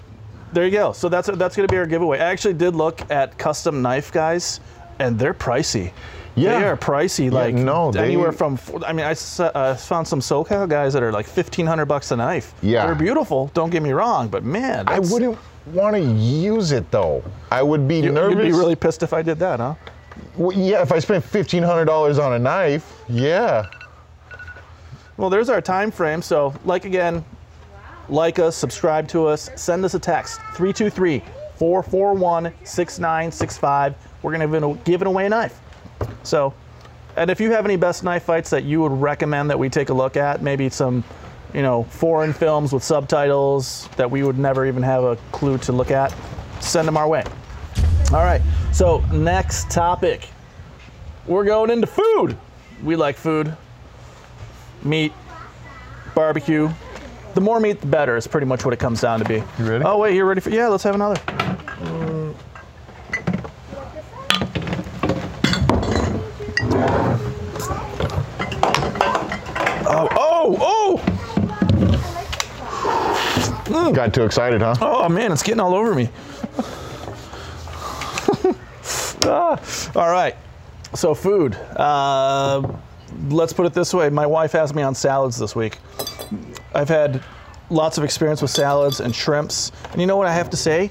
[0.52, 0.92] there you go.
[0.92, 2.18] So that's that's going to be our giveaway.
[2.20, 4.60] I actually did look at custom knife guys,
[4.98, 5.92] and they're pricey.
[6.36, 6.58] Yeah.
[6.60, 7.32] They are pricey.
[7.32, 8.58] like no, they- anywhere from.
[8.86, 9.10] I mean, I
[9.42, 12.54] uh, found some SoCal guys that are like 1,500 bucks a knife.
[12.62, 12.86] Yeah.
[12.86, 13.50] They're beautiful.
[13.54, 15.36] Don't get me wrong, but man, I wouldn't
[15.72, 17.22] want to use it though.
[17.50, 18.36] I would be you- nervous.
[18.36, 19.74] You'd be really pissed if I did that, huh?
[20.36, 23.66] Well, yeah, if I spent fifteen hundred dollars on a knife, yeah.
[25.16, 26.22] Well, there's our time frame.
[26.22, 27.24] So, like again,
[28.08, 31.22] like us, subscribe to us, send us a text 323
[31.56, 33.94] 441 6965.
[34.22, 35.60] We're going to be giving away a knife.
[36.22, 36.54] So,
[37.16, 39.88] and if you have any best knife fights that you would recommend that we take
[39.88, 41.02] a look at, maybe some,
[41.54, 45.72] you know, foreign films with subtitles that we would never even have a clue to
[45.72, 46.14] look at,
[46.60, 47.24] send them our way.
[48.12, 48.40] All right.
[48.72, 50.28] So, next topic.
[51.26, 52.36] We're going into food.
[52.82, 53.54] We like food
[54.82, 55.12] meat,
[56.14, 56.70] barbecue.
[57.34, 58.16] The more meat, the better.
[58.16, 59.42] Is pretty much what it comes down to be.
[59.58, 59.84] You ready?
[59.84, 60.50] Oh wait, you're ready for?
[60.50, 61.20] Yeah, let's have another.
[69.90, 70.08] Oh,
[70.60, 71.02] oh,
[73.88, 73.92] oh!
[73.92, 74.74] Got too excited, huh?
[74.80, 76.08] Oh man, it's getting all over me.
[79.24, 79.60] Ah,
[79.94, 80.36] all right.
[80.94, 81.54] So food.
[81.54, 82.62] Uh,
[83.28, 84.08] let's put it this way.
[84.08, 85.78] My wife has me on salads this week.
[86.74, 87.22] I've had
[87.70, 89.72] lots of experience with salads and shrimps.
[89.92, 90.90] And you know what I have to say?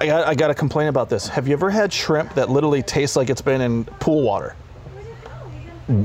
[0.00, 1.28] I got, I got to complain about this.
[1.28, 4.54] Have you ever had shrimp that literally tastes like it's been in pool water?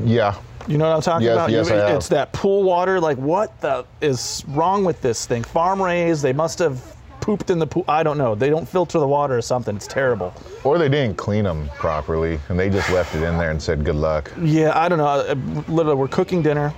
[0.04, 0.36] Yeah.
[0.68, 1.52] You know what I'm talking Yes, about?
[1.52, 1.96] yes, You- I have.
[1.98, 3.00] It's that pool water.
[3.00, 5.44] Like, what the is wrong with this thing?
[5.44, 6.24] Farm raised.
[6.24, 6.82] They must have
[7.22, 7.86] pooped in the pool.
[7.88, 8.36] I don't know.
[8.36, 9.76] They don't filter the water or something.
[9.76, 10.34] It's terrible.
[10.64, 13.84] Or they didn't clean them properly and they just left it in there and said
[13.84, 14.32] good luck.
[14.42, 15.06] Yeah, I don't know.
[15.08, 15.36] Uh,
[15.68, 16.74] Literally, we're cooking dinner.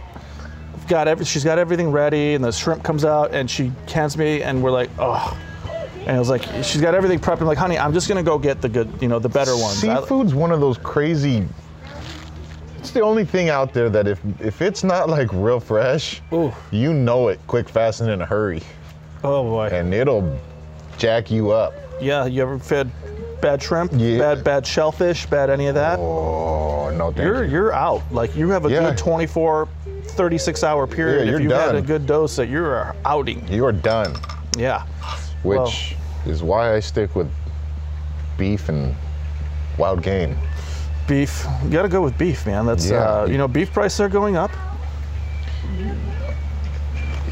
[0.76, 4.17] We've got every, she's got everything ready, and the shrimp comes out, and she hands
[4.17, 5.38] me, and we're like, oh.
[6.06, 7.41] And I was like, she's got everything prepped.
[7.41, 9.84] I'm like, honey, I'm just gonna go get the good, you know, the better ones.
[9.84, 11.45] I- Seafood's one of those crazy.
[12.88, 16.54] It's the only thing out there that if if it's not like real fresh, Ooh.
[16.71, 18.62] you know it quick, fast, and in a hurry,
[19.26, 19.67] oh boy.
[19.73, 20.39] and it'll
[20.97, 21.73] jack you up.
[22.00, 22.89] Yeah, you ever fed
[23.41, 24.19] bad shrimp, Yeah.
[24.19, 27.52] bad bad shellfish, bad any of that, Oh no, thank you're you.
[27.52, 28.04] you're out.
[28.10, 28.80] Like you have a Yeah.
[28.91, 29.67] good 24,
[30.06, 31.28] 36 hour period.
[31.28, 31.76] Yeah, if you had done.
[31.76, 33.45] a good dose, that you're outing.
[33.52, 34.15] You are done.
[34.58, 34.84] Yeah.
[35.43, 37.30] Which is why I stick with
[38.38, 38.95] beef and
[39.78, 40.38] wild game.
[41.08, 41.46] Beef.
[41.63, 42.65] You got to go with beef, man.
[42.65, 42.98] That's Yeah.
[42.98, 44.52] uh, you know beef prices are going up.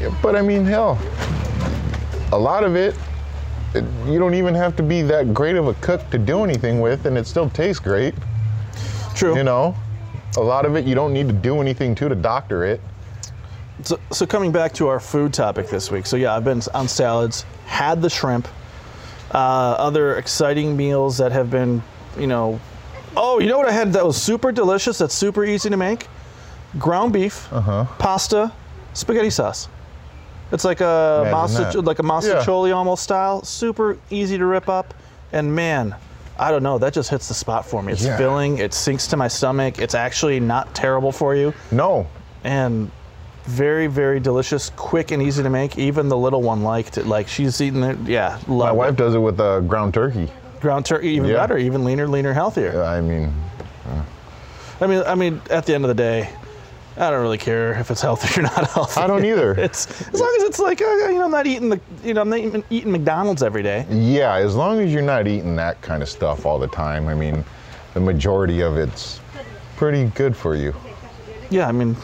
[0.00, 0.98] Yeah, but I mean, hell,
[2.32, 2.94] a lot of it,
[3.74, 6.80] it, you don't even have to be that great of a cook to do anything
[6.80, 8.14] with, and it still tastes great.
[9.14, 9.36] True.
[9.36, 9.74] You know,
[10.36, 12.80] a lot of it you don't need to do anything to to doctor it.
[13.82, 16.06] So, so coming back to our food topic this week.
[16.06, 18.48] So yeah, I've been on salads, had the shrimp,
[19.32, 19.36] uh,
[19.78, 21.82] other exciting meals that have been,
[22.18, 22.60] you know,
[23.16, 24.98] oh, you know what I had that was super delicious.
[24.98, 26.06] That's super easy to make.
[26.78, 27.86] Ground beef, Uh-huh.
[27.98, 28.52] pasta,
[28.92, 29.68] spaghetti sauce.
[30.52, 31.84] It's like a that.
[31.86, 32.02] like a
[32.36, 32.40] Yeah.
[32.72, 33.42] almost style.
[33.44, 34.94] Super easy to rip up,
[35.32, 35.94] and man.
[36.38, 36.76] I don't know.
[36.76, 37.94] That just hits the spot for me.
[37.94, 38.18] It's Yeah.
[38.18, 38.58] filling.
[38.58, 39.78] It sinks to my stomach.
[39.78, 42.06] It's actually not terrible for you No,
[42.44, 42.90] and
[43.46, 47.28] very very delicious quick and easy to make even the little one liked it like
[47.28, 48.96] she's eating it yeah my wife it.
[48.96, 50.28] does it with uh, ground turkey.
[50.66, 51.36] Ground turkey even Yeah.
[51.36, 53.32] better even leaner leaner healthier I mean,
[54.80, 56.28] i mean i mean at the end of the day
[56.96, 59.52] i don't really care if it's healthy or not healthy I don't either.
[59.66, 62.20] it's as long as it's like uh, you know i'm not eating the you know
[62.20, 65.80] i'm not even eating mcdonald's every day yeah, as long as you're not eating that
[65.82, 67.06] kind of stuff all the time.
[67.06, 67.44] I mean,
[67.94, 69.20] the majority of it's
[69.76, 70.74] pretty good for you.
[71.48, 71.94] yeah i mean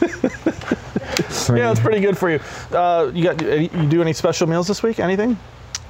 [1.56, 2.38] yeah it's pretty good for you
[2.72, 5.36] uh, you got you do any special meals this week anything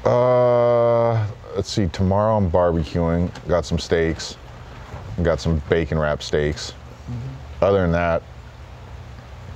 [0.04, 1.86] Uh, let's see.
[1.88, 3.30] Tomorrow I'm barbecuing.
[3.48, 4.36] Got some steaks.
[5.22, 6.72] Got some bacon wrap steaks.
[7.60, 8.22] Other than that,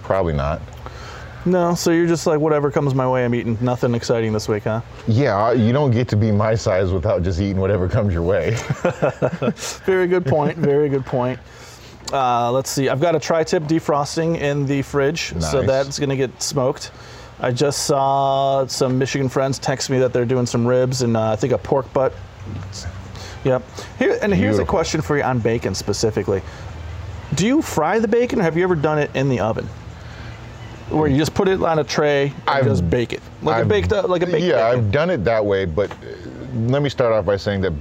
[0.03, 0.61] probably not.
[1.47, 4.65] no so you're just like whatever comes my way i'm eating nothing exciting this week
[4.65, 8.23] huh Yeah, you don't get to be my size without just eating whatever comes your
[8.23, 8.57] way.
[9.87, 10.57] Very good point.
[10.59, 11.39] Very good point.
[12.13, 12.89] Uh, let's see.
[12.91, 16.91] I've got a tri-tip defrosting in the fridge, so that's going to get smoked.
[17.41, 21.33] I just saw some Michigan friends text me that they're doing some ribs and uh,
[21.33, 22.13] I think a pork butt.
[23.45, 23.63] Yep.
[23.99, 26.43] Here and here's a question for you on bacon specifically.
[27.35, 29.67] Do you fry the bacon, or have you ever done it in the oven,
[30.89, 33.61] where you just put it on a tray and I've- just bake it like a
[33.61, 34.85] I've- baked uh, like a baked yeah, bacon?
[34.87, 35.95] I've done it that way, but uh,
[36.55, 37.73] let me start off by saying that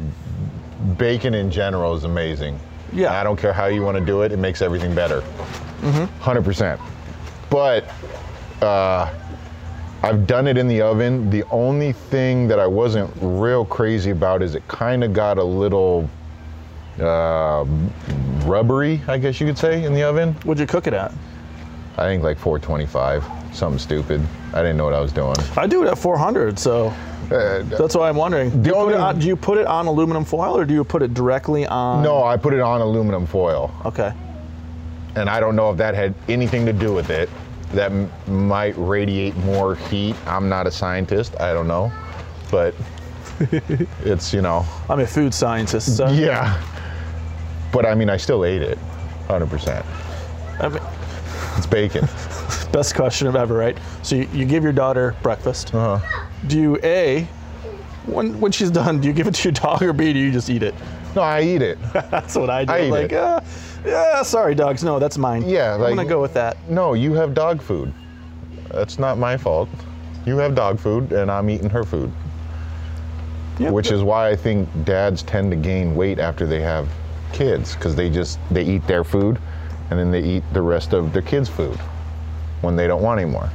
[0.98, 2.60] bacon in general is amazing.
[2.92, 3.20] Yeah.
[3.20, 5.22] I don't care how you want to do it; it makes everything better.
[5.22, 6.00] Mm-hmm.
[6.00, 6.82] 100 percent.
[7.50, 7.86] But
[8.62, 9.14] uh,
[10.04, 11.30] I've done it in the oven.
[11.30, 15.44] The only thing that I wasn't real crazy about is it kind of got a
[15.44, 16.10] little
[17.00, 17.66] uh,
[18.46, 20.34] rubbery, I guess you could say, in the oven.
[20.44, 21.14] What'd you cook it at?
[21.98, 23.24] I think like 425,
[23.56, 24.22] something stupid.
[24.54, 25.36] I didn't know what I was doing.
[25.56, 26.94] I do it at 400, so
[27.32, 28.62] Uh, That's why I'm wondering.
[28.62, 31.02] Do you, only- on, do you put it on aluminum foil or do you put
[31.02, 32.04] it directly on?
[32.04, 34.12] no, I put it on aluminum foil, Okay.
[35.16, 37.30] and I don't know if that had anything to do with it.
[37.74, 40.16] That m- might radiate more heat.
[40.28, 41.40] I'm not a scientist.
[41.40, 41.92] I don't know,
[42.52, 42.76] but
[43.40, 46.62] it's you know, I'm a food scientist, so yeah.
[47.72, 48.78] But I mean, I still ate it,
[49.28, 49.84] 100%.
[50.60, 50.80] I mean,
[51.58, 52.08] It's bacon.
[52.72, 53.76] best question of ever, right?
[54.04, 55.74] So you, you give your daughter breakfast.
[55.74, 56.28] Uh-huh.
[56.46, 57.28] Do you A,
[58.06, 60.32] when when she's done, do you give it to your dog or B, do you
[60.32, 60.76] just eat it?
[61.16, 61.80] No, I eat it.
[61.94, 62.74] That's what I do.
[62.74, 63.14] I eat like, it.
[63.14, 63.42] Uh,
[63.86, 64.84] yeah, sorry, dogs.
[64.84, 65.48] No, that's mine.
[65.48, 66.58] Yeah, I'm gonna go with that.
[66.70, 67.94] No, you have dog food.
[68.72, 69.70] That's not my fault.
[70.26, 72.12] You have dog food, and I'm eating her food.
[73.60, 76.90] Yeah, which is why I think dads tend to gain weight after they have
[77.34, 79.40] kids because they just they eat their food
[79.90, 81.78] and then they eat the rest of their kids' food
[82.62, 83.50] when they don't want anymore.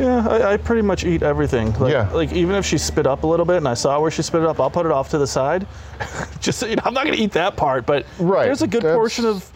[0.00, 1.72] Yeah, I, I pretty much eat everything.
[1.78, 2.10] Like, Yeah.
[2.10, 4.40] Like even if she spit up a little bit and I saw where she spit
[4.42, 5.66] it up, I'll put it off to the side.
[6.40, 8.96] Just you know, I'm not gonna eat that part, but Right, there's a good that's-
[8.96, 9.50] portion of,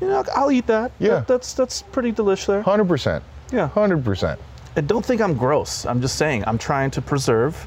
[0.00, 0.92] you know, I'll eat that.
[0.98, 1.08] Yeah.
[1.10, 2.62] That- that's that's pretty delicious there.
[2.62, 3.24] Hundred percent.
[3.52, 3.68] Yeah.
[3.68, 4.38] Hundred percent.
[4.76, 5.84] I don't think I'm gross.
[5.86, 7.66] I'm just saying I'm trying to preserve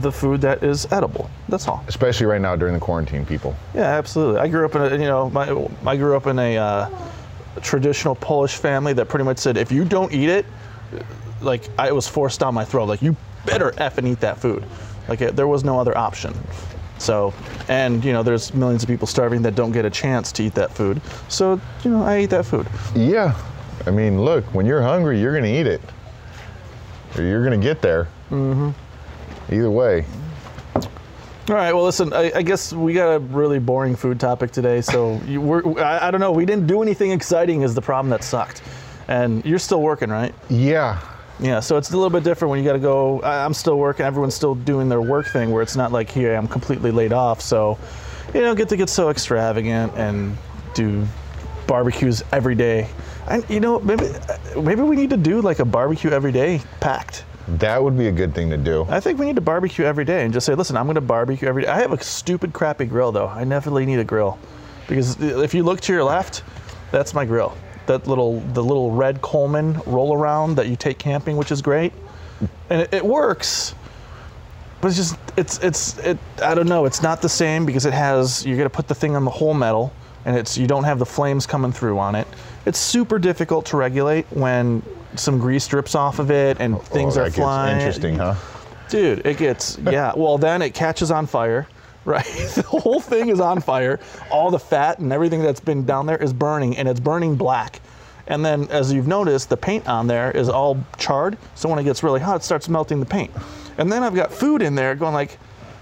[0.00, 1.28] the food that is edible.
[1.48, 1.82] That's all.
[1.88, 3.54] Especially right now during the quarantine, people.
[3.74, 4.40] Yeah, absolutely.
[4.40, 5.50] I grew up in a, you know, my,
[5.90, 6.88] I grew up in a uh,
[7.62, 10.46] traditional Polish family that pretty much said if you don't eat it,
[11.40, 12.84] like I, it was forced down my throat.
[12.84, 14.64] Like you better f and eat that food.
[15.08, 16.34] Like it, there was no other option.
[16.98, 17.32] So,
[17.68, 20.54] and you know, there's millions of people starving that don't get a chance to eat
[20.54, 21.00] that food.
[21.28, 22.66] So, you know, I eat that food.
[22.94, 23.40] Yeah.
[23.86, 25.80] I mean, look, when you're hungry, you're gonna eat it.
[27.16, 28.08] Or you're gonna get there.
[28.30, 29.54] Mm-hmm.
[29.54, 30.04] Either way.
[30.74, 31.72] All right.
[31.72, 32.12] Well, listen.
[32.12, 34.82] I, I guess we got a really boring food topic today.
[34.82, 36.32] So you, we're, I, I don't know.
[36.32, 37.62] We didn't do anything exciting.
[37.62, 38.62] Is the problem that sucked,
[39.06, 40.34] and you're still working, right?
[40.50, 41.00] Yeah.
[41.40, 43.20] Yeah, so it's a little bit different when you got to go.
[43.20, 44.04] I- I'm still working.
[44.04, 47.40] Everyone's still doing their work thing, where it's not like here I'm completely laid off.
[47.40, 47.78] So,
[48.34, 50.36] you know, get to get so extravagant and
[50.74, 51.06] do
[51.66, 52.88] barbecues every day.
[53.28, 56.60] And you know, maybe uh, maybe we need to do like a barbecue every day
[56.80, 57.24] packed.
[57.46, 58.86] That would be a good thing to do.
[58.90, 61.00] I think we need to barbecue every day and just say, listen, I'm going to
[61.00, 61.68] barbecue every day.
[61.68, 63.28] I have a stupid, crappy grill though.
[63.28, 64.38] I definitely need a grill
[64.86, 66.42] because if you look to your left,
[66.90, 67.56] that's my grill.
[67.88, 71.92] That little, the little red Coleman roll around that you take camping, which is great,
[72.70, 73.74] and it, it works.
[74.80, 76.18] But it's just, it's, it's, it.
[76.42, 76.84] I don't know.
[76.84, 78.46] It's not the same because it has.
[78.46, 79.92] You're to put the thing on the whole metal,
[80.26, 82.28] and it's you don't have the flames coming through on it.
[82.66, 84.82] It's super difficult to regulate when
[85.14, 87.76] some grease drips off of it and oh, things oh, are that gets flying.
[87.78, 88.34] interesting, huh?
[88.88, 90.12] Dude, it gets yeah.
[90.16, 91.66] Well, then it catches on fire,
[92.08, 92.24] right?
[92.54, 94.00] the whole thing is on fire.
[94.30, 97.80] All the fat and everything that's been down there is burning, and it's burning black.
[98.26, 101.38] And then, as you've noticed, the paint on there is all charred.
[101.54, 103.30] So when it gets really hot, it starts melting the paint.
[103.78, 105.38] And then I've got food in there going like,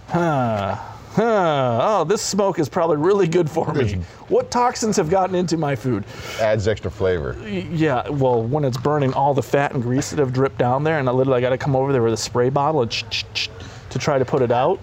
[0.08, 0.76] huh,
[1.14, 1.78] huh.
[1.82, 3.94] Oh, this smoke is probably really good for me.
[4.28, 6.04] What toxins have gotten into my food?
[6.40, 7.36] Adds extra flavor.
[7.48, 11.00] Yeah, well, when it's burning all the fat and grease that have dripped down there,
[11.00, 13.24] and I literally got to come over there with a spray bottle and ch- ch-
[13.34, 13.50] ch-
[13.90, 14.78] to try to put it out.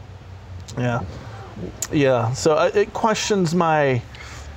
[0.77, 1.01] Yeah,
[1.91, 2.31] yeah.
[2.33, 4.01] So uh, it questions my.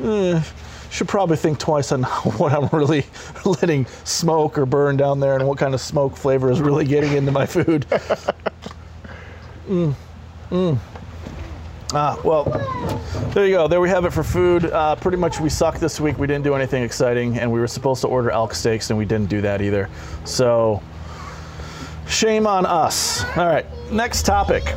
[0.02, 0.42] eh,
[0.88, 2.02] should probably think twice on
[2.38, 3.04] what I'm really
[3.44, 7.12] letting smoke or burn down there, and what kind of smoke flavor is really getting
[7.12, 7.86] into my food.
[9.68, 9.94] Mm,
[10.50, 10.78] mm.
[11.92, 12.44] Ah, well,
[13.34, 13.66] there you go.
[13.66, 14.66] There we have it for food.
[14.66, 16.18] Uh, pretty much we sucked this week.
[16.18, 19.04] We didn't do anything exciting, and we were supposed to order elk steaks, and we
[19.04, 19.90] didn't do that either.
[20.24, 20.80] So,
[22.08, 23.24] shame on us.
[23.36, 24.72] All right, next topic.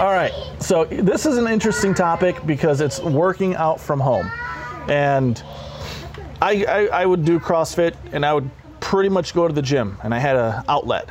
[0.00, 4.28] All right, so this is an interesting topic because it's working out from home.
[4.88, 5.40] And
[6.42, 9.96] I, I, I would do CrossFit, and I would pretty much go to the gym,
[10.02, 11.08] and I had an outlet.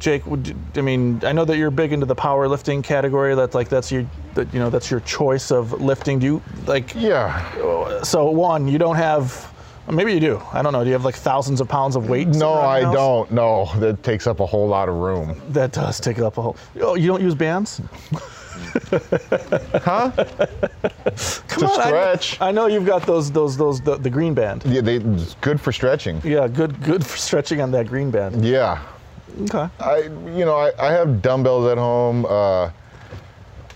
[0.00, 3.34] Jake, would I mean, I know that you're big into the powerlifting category.
[3.34, 4.04] That's like that's your,
[4.34, 6.18] that you know, that's your choice of lifting.
[6.18, 6.94] Do you like?
[6.94, 8.02] Yeah.
[8.02, 9.50] So one, you don't have.
[9.90, 10.42] Maybe you do.
[10.52, 10.82] I don't know.
[10.82, 12.28] Do you have like thousands of pounds of weight?
[12.28, 12.94] No, I house?
[12.94, 13.30] don't.
[13.32, 15.40] No, that takes up a whole lot of room.
[15.50, 16.56] That does take up a whole.
[16.80, 17.80] Oh, you don't use bands?
[19.82, 20.10] Huh?
[21.48, 22.40] Come on, I- stretch.
[22.40, 24.64] I, know you've got those, those, those, the, the green band.
[24.66, 24.98] Yeah, they,
[25.40, 26.20] good for stretching.
[26.22, 28.44] Yeah, good, good for stretching on that green band.
[28.44, 28.82] Yeah.
[29.42, 29.68] Okay.
[29.80, 29.98] I,
[30.36, 32.26] you know, I, I have dumbbells at home.
[32.26, 32.70] Uh,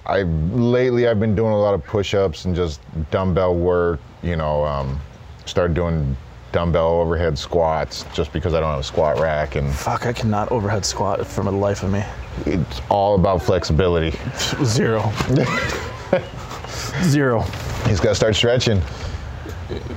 [0.06, 4.00] I lately I've been doing a lot of push-ups and just dumbbell work.
[4.22, 5.00] You know, um,
[5.46, 6.16] started doing
[6.52, 10.52] dumbbell overhead squats just because I don't have a squat rack, and Fuck, I cannot
[10.52, 12.04] overhead squat for the life of me.
[12.46, 14.16] it's all about flexibility.
[14.64, 15.12] Zero.
[17.02, 17.40] Zero.
[17.86, 18.80] He's got to start stretching.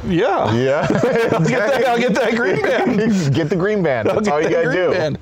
[0.06, 0.54] Yeah.
[0.56, 0.88] Yeah.
[1.32, 3.36] I'll, get that, I'll get that green band.
[3.36, 4.10] Get the green band.
[4.10, 4.92] That's all you gotta do.
[4.92, 5.20] band.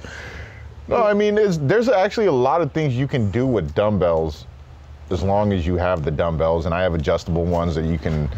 [0.88, 4.46] No, I mean, it's, there's actually a lot of things you can do with dumbbells
[5.10, 6.66] as long as you have the dumbbells.
[6.66, 8.30] And I have adjustable ones that you can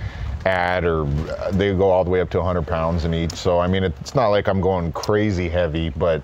[0.45, 1.06] add, or
[1.52, 3.34] they go all the way up to 100 pounds in each.
[3.34, 6.21] So, I mean, it's not like I'm going crazy heavy, but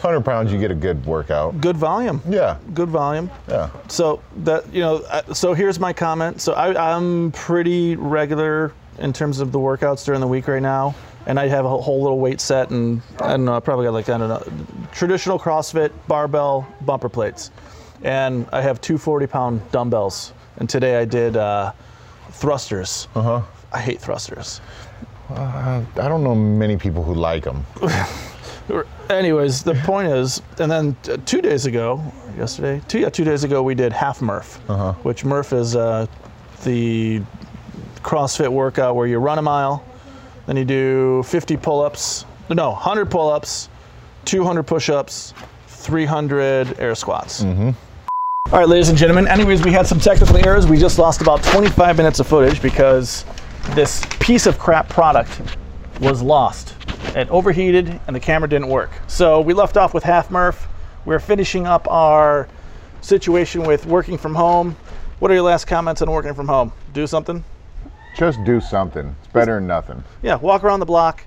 [0.00, 1.60] 100 pounds, you get a good workout.
[1.60, 2.20] Good volume.
[2.28, 3.30] Yeah, Good volume.
[3.48, 3.70] yeah.
[3.88, 6.40] So that you know, so here's my comment.
[6.40, 10.94] So I, I'm pretty regular in terms of the workouts during the week right now,
[11.26, 13.92] and I have a whole little weight set, and I don't know, I probably got
[13.94, 17.50] like I don't know, traditional CrossFit barbell bumper plates,
[18.02, 21.72] and I have two 40 pound dumbbells, and today I did uh,
[22.36, 23.08] thrusters.
[23.14, 23.42] Uh huh.
[23.72, 24.60] I hate thrusters.
[25.30, 27.66] Uh, I don't know many people who like them.
[29.10, 32.02] Anyways, the point is, and then uh, two days ago,
[32.36, 34.92] yesterday, two yeah, two days ago, we did half Murph, uh-huh.
[35.02, 36.06] which Murph is uh,
[36.64, 37.22] the
[38.02, 39.84] CrossFit workout where you run a mile,
[40.46, 43.68] then you do 50 pull-ups, no, 100 pull-ups,
[44.26, 45.34] 200 push-ups,
[45.68, 47.42] 300 air squats.
[48.46, 49.26] All right, ladies and gentlemen.
[49.26, 50.68] Anyways, we had some technical errors.
[50.68, 53.24] We just lost about 25 minutes of footage because
[53.70, 55.40] this piece of crap product
[56.00, 56.76] was lost.
[57.16, 58.92] It overheated and the camera didn't work.
[59.08, 60.68] So we left off with half Murph.
[61.04, 62.46] We're finishing up our
[63.00, 64.76] situation with working from home.
[65.18, 66.72] What are your last comments on working from home?
[66.94, 67.42] Do something?
[68.16, 69.16] Just do something.
[69.24, 70.04] It's better than nothing.
[70.22, 71.26] Yeah, walk around the block.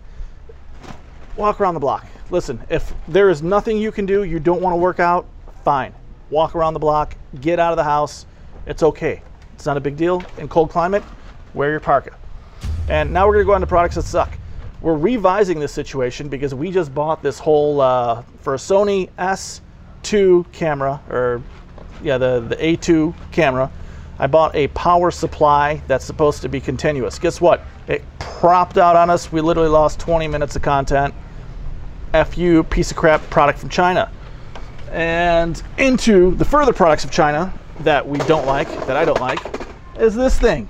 [1.35, 2.05] Walk around the block.
[2.29, 5.25] Listen, if there is nothing you can do, you don't want to work out,
[5.65, 5.93] fine.
[6.29, 8.25] Walk around the block, get out of the house.
[8.65, 9.21] It's okay.
[9.53, 10.23] It's not a big deal.
[10.37, 11.03] In cold climate,
[11.53, 12.15] wear your parka.
[12.87, 14.37] And now we're to go on to products that suck.
[14.81, 20.49] We're revising this situation because we just bought this whole uh, for a Sony S2
[20.53, 21.41] camera, or
[22.01, 23.69] yeah, the, the A2 camera.
[24.19, 27.19] I bought a power supply that's supposed to be continuous.
[27.19, 27.61] Guess what?
[27.87, 29.31] It crapped out on us.
[29.31, 31.13] We literally lost 20 minutes of content.
[32.13, 34.11] F you, piece of crap product from China.
[34.91, 39.39] And into the further products of China that we don't like, that I don't like,
[39.97, 40.67] is this thing.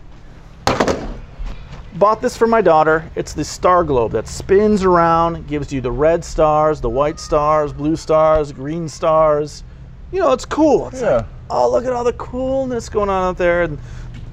[1.95, 3.09] Bought this for my daughter.
[3.15, 7.73] It's the star globe that spins around, gives you the red stars, the white stars,
[7.73, 9.63] blue stars, green stars.
[10.11, 10.87] You know, it's cool.
[10.89, 11.15] It's Yeah.
[11.17, 13.63] like, oh, look at all the coolness going on out there.
[13.63, 13.79] And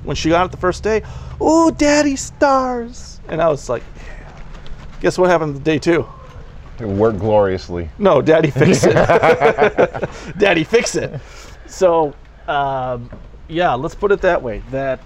[0.05, 1.03] when she got it the first day,
[1.41, 3.21] oh, daddy stars.
[3.29, 4.33] And I was like, yeah.
[5.01, 6.07] guess what happened the day two?
[6.81, 7.89] It worked gloriously.
[7.99, 8.95] No, Daddy fix it.
[10.39, 11.21] Daddy fix it.
[11.67, 12.15] So,
[12.49, 13.11] um,
[13.49, 14.63] yeah, let's put it that way.
[14.71, 15.01] That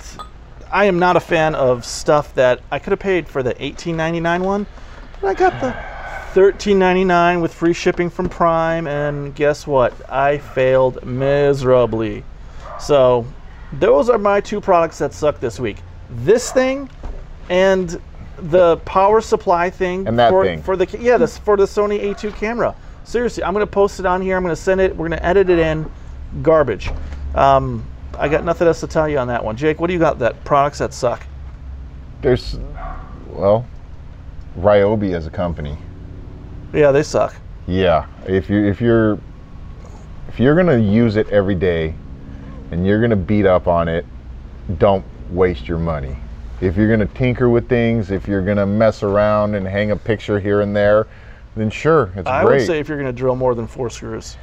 [0.73, 4.41] I am not a fan of stuff that I could have paid for the $18.99
[4.43, 4.67] one,
[5.21, 9.93] but I got the $13.99 with free shipping from Prime, and guess what?
[10.11, 12.25] I failed miserably.
[12.79, 13.27] So,
[13.75, 15.79] those are my two products that suck this week.
[16.09, 16.91] This thing
[17.49, 18.01] and
[18.43, 20.63] the power supply thing And that for, thing.
[20.63, 22.75] for the yeah this for the Sony A2 camera.
[23.05, 24.37] Seriously, I'm gonna post it on here.
[24.37, 24.97] I'm gonna send it.
[24.97, 25.91] We're gonna edit it in.
[26.43, 26.91] Garbage.
[27.35, 27.85] Um,
[28.19, 29.57] I got nothing else to tell you on that one.
[29.57, 30.19] Jake, what do you got?
[30.19, 31.27] That products that suck.
[32.23, 32.59] There's,
[33.29, 33.67] well,
[34.59, 35.79] Ryobi as a company.
[36.73, 37.35] Yeah, they suck.
[37.67, 39.19] Yeah, if you if you're
[40.29, 41.95] if you're gonna use it every day,
[42.71, 44.05] and you're gonna beat up on it,
[44.79, 46.17] don't waste your money.
[46.61, 50.39] If you're gonna tinker with things, if you're gonna mess around and hang a picture
[50.39, 51.07] here and there,
[51.57, 52.53] then sure, it's I great.
[52.53, 54.37] I would say if you're gonna drill more than four screws.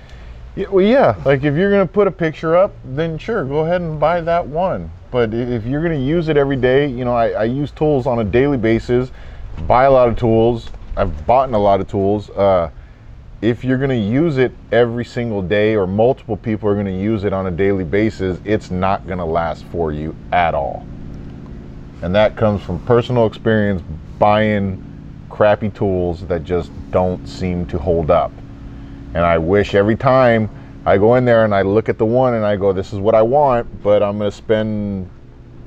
[0.55, 1.15] Yeah, well, yeah.
[1.25, 4.45] Like if you're gonna put a picture up, then sure, go ahead and buy that
[4.47, 4.89] one.
[5.11, 8.17] But if you're gonna use it every day, you know, I, I use tools on
[8.17, 9.11] a daily basis,
[9.67, 10.71] buy a lot of tools.
[10.95, 12.31] I've bought a lot of tools.
[12.31, 12.71] Uh,
[13.41, 17.31] if you're gonna use it every single day, or multiple people are gonna use it
[17.31, 20.83] on a daily basis, it's not gonna last for you at all.
[22.01, 23.81] And that comes from personal experience
[24.19, 24.83] buying
[25.29, 28.31] crappy tools that just don't seem to hold up.
[29.13, 30.49] And I wish every time
[30.85, 32.99] I go in there and I look at the one and I go, this is
[32.99, 35.09] what I want, but I'm going to spend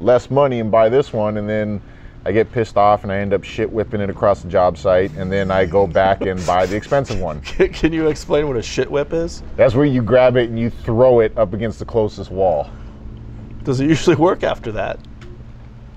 [0.01, 1.37] less money and buy this one.
[1.37, 1.83] And then
[2.25, 5.11] I get pissed off and I end up shit whipping it across the job site.
[5.17, 7.41] And then I go back and buy the expensive one.
[7.43, 9.43] Can you explain what a shit whip is?
[9.57, 12.71] That's where you grab it and you throw it up against the closest wall.
[13.65, 15.01] Does it usually work after that?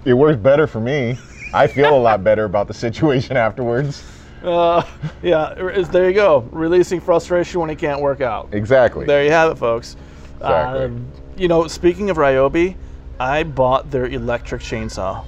[0.06, 1.18] It works better for me.
[1.54, 4.04] I feel a lot better about the situation afterwards.
[4.44, 4.86] Uh,
[5.22, 6.42] yeah, is- there you go.
[6.52, 8.50] Releasing frustration when it can't work out.
[8.52, 9.06] Exactly.
[9.06, 9.96] There you have it, folks.
[10.36, 10.84] Exactly.
[10.84, 12.76] Um, you know, speaking of Ryobi,
[13.22, 15.24] I bought their electric chainsaw.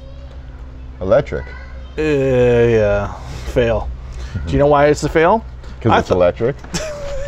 [1.00, 1.46] Electric.
[1.98, 3.14] Uh, yeah,
[3.54, 3.90] fail.
[4.46, 5.46] Do you know why it's a fail?
[5.80, 6.58] Because it's electric.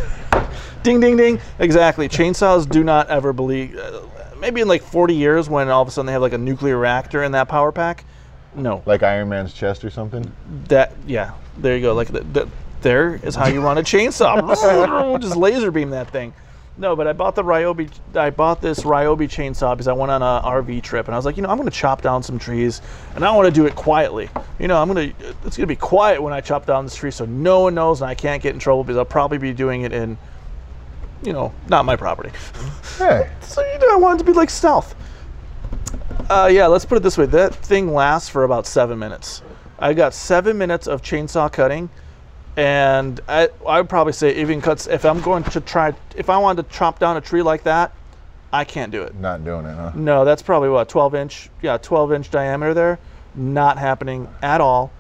[0.84, 1.40] Ding, ding, ding.
[1.60, 2.10] Exactly.
[2.10, 3.78] Chainsaws do not ever believe.
[3.78, 4.02] Uh,
[4.40, 6.78] maybe in like 40 years, when all of a sudden they have like a nuclear
[6.78, 8.06] reactor in that power pack.
[8.56, 10.32] No, Like Iron Man's chest or something.
[10.68, 11.34] that yeah.
[11.60, 11.94] There you go.
[11.94, 12.50] Like the, the,
[12.82, 15.20] there is how you run a chainsaw.
[15.22, 16.34] Just laser beam that thing.
[16.80, 17.90] No, but I bought the Ryobi.
[18.16, 21.26] I bought this Ryobi chainsaw because I went on a RV trip and I was
[21.26, 22.82] like, you know, I'm going to chop down some trees
[23.16, 24.30] and I want to do it quietly.
[24.60, 25.28] You know, I'm going to.
[25.44, 28.02] It's going to be quiet when I chop down this tree so no one knows
[28.02, 30.18] and I can't get in trouble because I'll probably be doing it in,
[31.24, 32.32] you know, not my property.
[33.00, 33.30] Yeah.
[33.42, 34.96] So you know, I wanted to be like stealth.
[36.32, 37.28] Uh, yeah, let's put it this way.
[37.28, 39.44] That thing lasts for about seven minutes.
[39.78, 41.92] I got seven minutes of chainsaw cutting,
[42.56, 44.88] and I I would probably say even cuts.
[44.88, 47.94] If I'm going to try, if I wanted to chop down a tree like that,
[48.52, 49.14] I can't do it.
[49.16, 49.92] Not doing it, huh?
[49.94, 51.50] No, that's probably what 12 inch.
[51.62, 53.00] Yeah, 12 inch diameter there.
[53.36, 54.92] Not happening at all.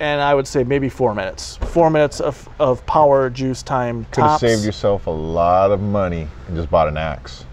[0.00, 1.56] And I would say maybe four minutes.
[1.56, 4.04] Four minutes of, of power juice time.
[4.12, 7.44] Could have saved yourself a lot of money and just bought an axe.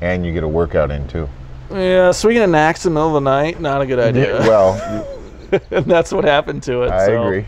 [0.00, 1.28] And you get a workout in too.
[1.70, 4.38] Yeah, swinging an axe in the middle of the night, not a good idea.
[4.40, 5.06] well,
[5.70, 6.90] and that's what happened to it.
[6.90, 7.22] I so.
[7.22, 7.46] agree.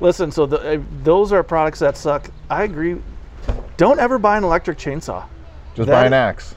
[0.00, 2.30] Listen, so the, uh, those are products that suck.
[2.50, 3.00] I agree.
[3.76, 5.24] Don't ever buy an electric chainsaw
[5.74, 6.54] Just that- buy an axe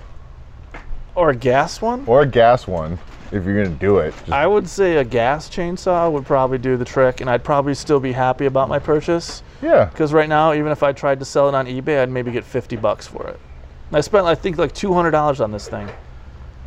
[1.16, 2.04] or a gas one.
[2.08, 2.98] or a gas one
[3.32, 4.14] if you're gonna do it.
[4.32, 8.00] I would say a gas chainsaw would probably do the trick, and I'd probably still
[8.00, 9.44] be happy about my purchase.
[9.62, 12.32] yeah, Because right now, even if I tried to sell it on eBay, I'd maybe
[12.32, 13.40] get 50 bucks for it.
[13.90, 15.90] And I spent, I think, like $200 on this thing.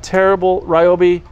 [0.03, 0.63] Terrible.
[0.63, 1.23] Ryobi,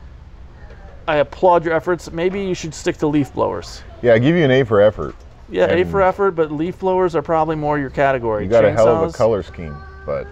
[1.08, 2.10] I applaud your efforts.
[2.12, 3.82] Maybe you should stick to leaf blowers.
[4.02, 4.14] yeah.
[4.14, 5.14] I give you an A for effort.
[5.50, 8.44] Yeah, A for effort, but leaf blowers are probably more your category.
[8.44, 9.76] You got a hell of a color scheme,
[10.06, 10.28] but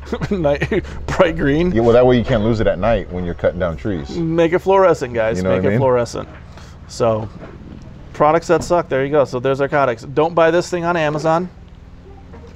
[0.30, 1.70] night- bright green.
[1.72, 4.10] yeah, well that way you can't lose it at night when you're cutting down trees.
[4.16, 5.36] Make it fluorescent, guys.
[5.38, 5.78] You know Make what it mean?
[5.78, 6.28] fluorescent.
[6.88, 7.28] So,
[8.12, 8.88] products that suck.
[8.88, 9.24] There you go.
[9.24, 10.02] So there's our narcotics.
[10.02, 11.48] Don't buy this thing on Amazon.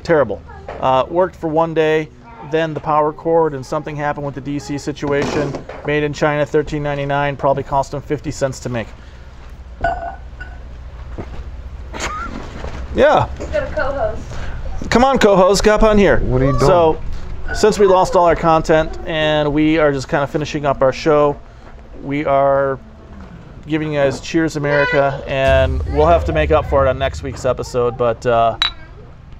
[0.02, 0.42] Terrible.
[0.68, 2.08] Uh, worked for one day.
[2.50, 5.50] then the power cord and something happened with the DC situation.
[5.86, 8.86] Made in China, $13.99, probably cost them 50 cents to make.
[12.96, 14.22] Yeah, Got a co-host.
[14.90, 16.20] Come on, co-host, get up on here.
[16.20, 16.64] What are you doing?
[16.64, 17.02] So,
[17.54, 20.92] since we lost all our content and we are just kind of finishing up our
[20.92, 21.38] show,
[22.02, 22.78] we are
[23.66, 27.22] giving you guys Cheers America, and we'll have to make up for it on next
[27.22, 27.96] week's episode.
[27.96, 28.58] But uh,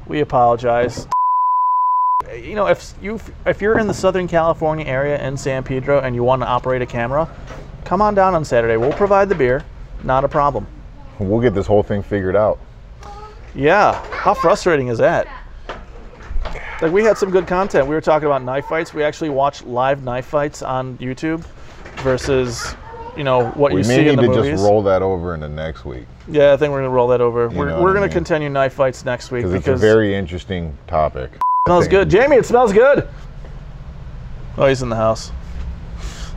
[0.07, 1.07] we apologize.
[2.35, 6.15] You know, if you if you're in the Southern California area in San Pedro and
[6.15, 7.29] you want to operate a camera,
[7.85, 8.77] come on down on Saturday.
[8.77, 9.65] We'll provide the beer,
[10.03, 10.67] not a problem.
[11.19, 12.59] We'll get this whole thing figured out.
[13.55, 15.29] Yeah, how frustrating is that?
[16.83, 17.87] Like we had some good content.
[17.87, 18.93] We were talking about knife fights.
[18.93, 21.45] We actually watched live knife fights on YouTube
[21.99, 22.75] versus,
[23.17, 24.29] you know, what We you see in the movies.
[24.29, 26.91] We need to just roll that over into next week Yeah, I think we're gonna
[26.91, 27.49] roll that over.
[27.49, 28.11] we're we're gonna mean.
[28.13, 31.31] continue knife fights next week because it's a very interesting topic.
[31.69, 32.11] smells good.
[32.11, 33.09] Jamie, it smells good.
[34.59, 35.31] Oh, he's in the house.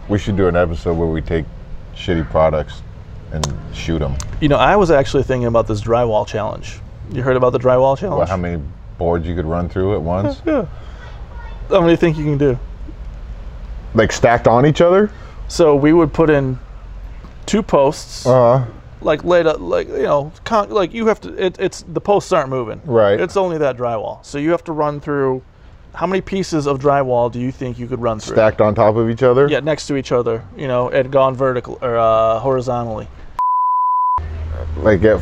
[0.07, 1.47] We should do an episode where we take
[1.95, 2.83] shitty products
[3.33, 3.43] and
[3.73, 4.15] shoot them.
[4.39, 6.79] you know, I was actually thinking about this drywall challenge.
[7.11, 8.19] You heard about the drywall challenge?
[8.19, 8.63] Well, how many
[8.99, 10.41] boards you could run through at once?
[10.47, 10.67] yeah.
[11.71, 12.59] How many do you think you can do?
[13.95, 15.11] like stacked on each other?
[15.49, 16.59] So we would put in
[17.47, 18.67] two posts, Uh,
[19.01, 21.29] like laid up, like you know, con- like you have to.
[21.43, 22.81] It, it's the posts aren't moving.
[22.85, 23.21] Right.
[23.21, 24.25] It's only that drywall.
[24.25, 25.43] So you have to run through.
[25.95, 28.35] How many pieces of drywall do you think you could run through?
[28.35, 29.49] stacked on top of each other?
[29.49, 30.45] Yeah, next to each other.
[30.57, 33.07] You know, and gone vertical or uh, horizontally.
[34.79, 35.21] Like at,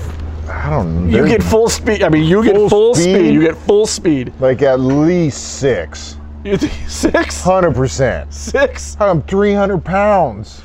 [0.48, 1.16] I don't know.
[1.18, 2.02] You get full speed.
[2.02, 3.14] I mean, you get Full full speed.
[3.14, 3.32] speed?
[3.34, 4.32] You get full speed.
[4.40, 6.16] like at least six.
[6.44, 7.42] You think six?
[7.42, 8.32] 100%.
[8.32, 8.96] Six?
[9.00, 10.60] I'm 300 pounds.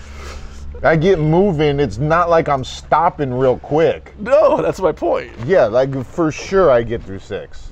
[0.84, 1.80] I get moving.
[1.80, 4.14] It's not like I'm stopping real quick.
[4.20, 5.32] No, that's my point.
[5.46, 7.72] Yeah, like for sure I get through six.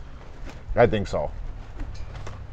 [0.75, 1.31] I think so.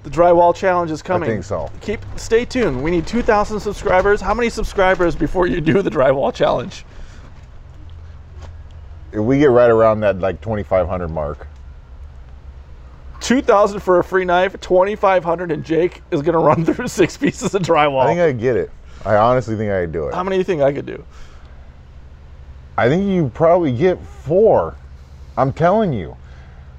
[0.02, 1.28] The drywall challenge is coming.
[1.28, 1.70] I think so.
[1.80, 2.82] Keep stay tuned.
[2.82, 4.20] We need 2,000 subscribers.
[4.20, 6.84] How many subscribers before you do the drywall challenge?
[9.12, 11.46] If we get right around that like 2,500 mark,
[13.20, 14.58] 2,000 for a free knife.
[14.60, 18.02] 2,500, and Jake is gonna run through six pieces of drywall.
[18.02, 18.70] I think I get it.
[19.04, 20.14] I honestly think I could do it.
[20.14, 21.04] How many do you think I could do?
[22.76, 24.76] I think you probably get four.
[25.36, 26.16] I'm telling you.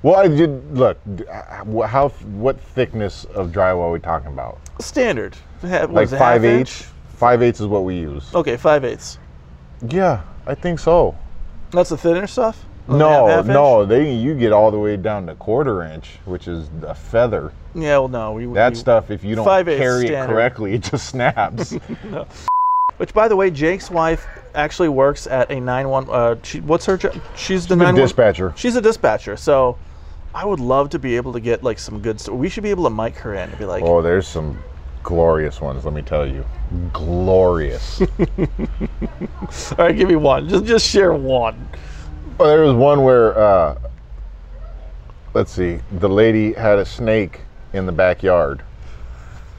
[0.02, 0.98] Well, I did look.
[1.32, 4.60] uh, How what thickness of drywall are we talking about?
[4.82, 5.36] Standard.
[5.62, 6.88] What Like five eighths.
[7.16, 8.34] Five eighths is what we use.
[8.36, 9.18] Okay, five eighths.
[9.88, 11.16] Yeah, I think so.
[11.74, 12.64] That's the thinner stuff.
[12.88, 13.54] Oh, No, half- half inch?
[13.54, 17.52] no, they you get all the way down to quarter inch, which is a feather.
[17.74, 18.32] Yeah, well, no.
[18.34, 20.32] We, That we- stuff, if you don't carry standard.
[20.32, 21.76] it correctly, it just snaps.
[22.98, 26.14] Which, by the way, Jake's wife actually works at a 911.
[26.14, 27.14] Uh, she, what's her job?
[27.36, 28.02] She's the 911.
[28.06, 28.54] dispatcher.
[28.56, 29.36] She's a dispatcher.
[29.36, 29.78] So
[30.36, 32.20] I would love to be able to get like some good.
[32.22, 34.62] St- we should be able to mic her in and be like, Oh, there's some
[35.04, 35.86] glorious ones.
[35.86, 36.46] Let me tell you,
[36.94, 38.02] glorious.
[38.32, 40.50] all right, give me one.
[40.50, 41.68] Just just share one.
[42.38, 43.78] Well, there was one where, uh,
[45.34, 47.42] let's see, the lady had a snake
[47.74, 48.64] in the backyard,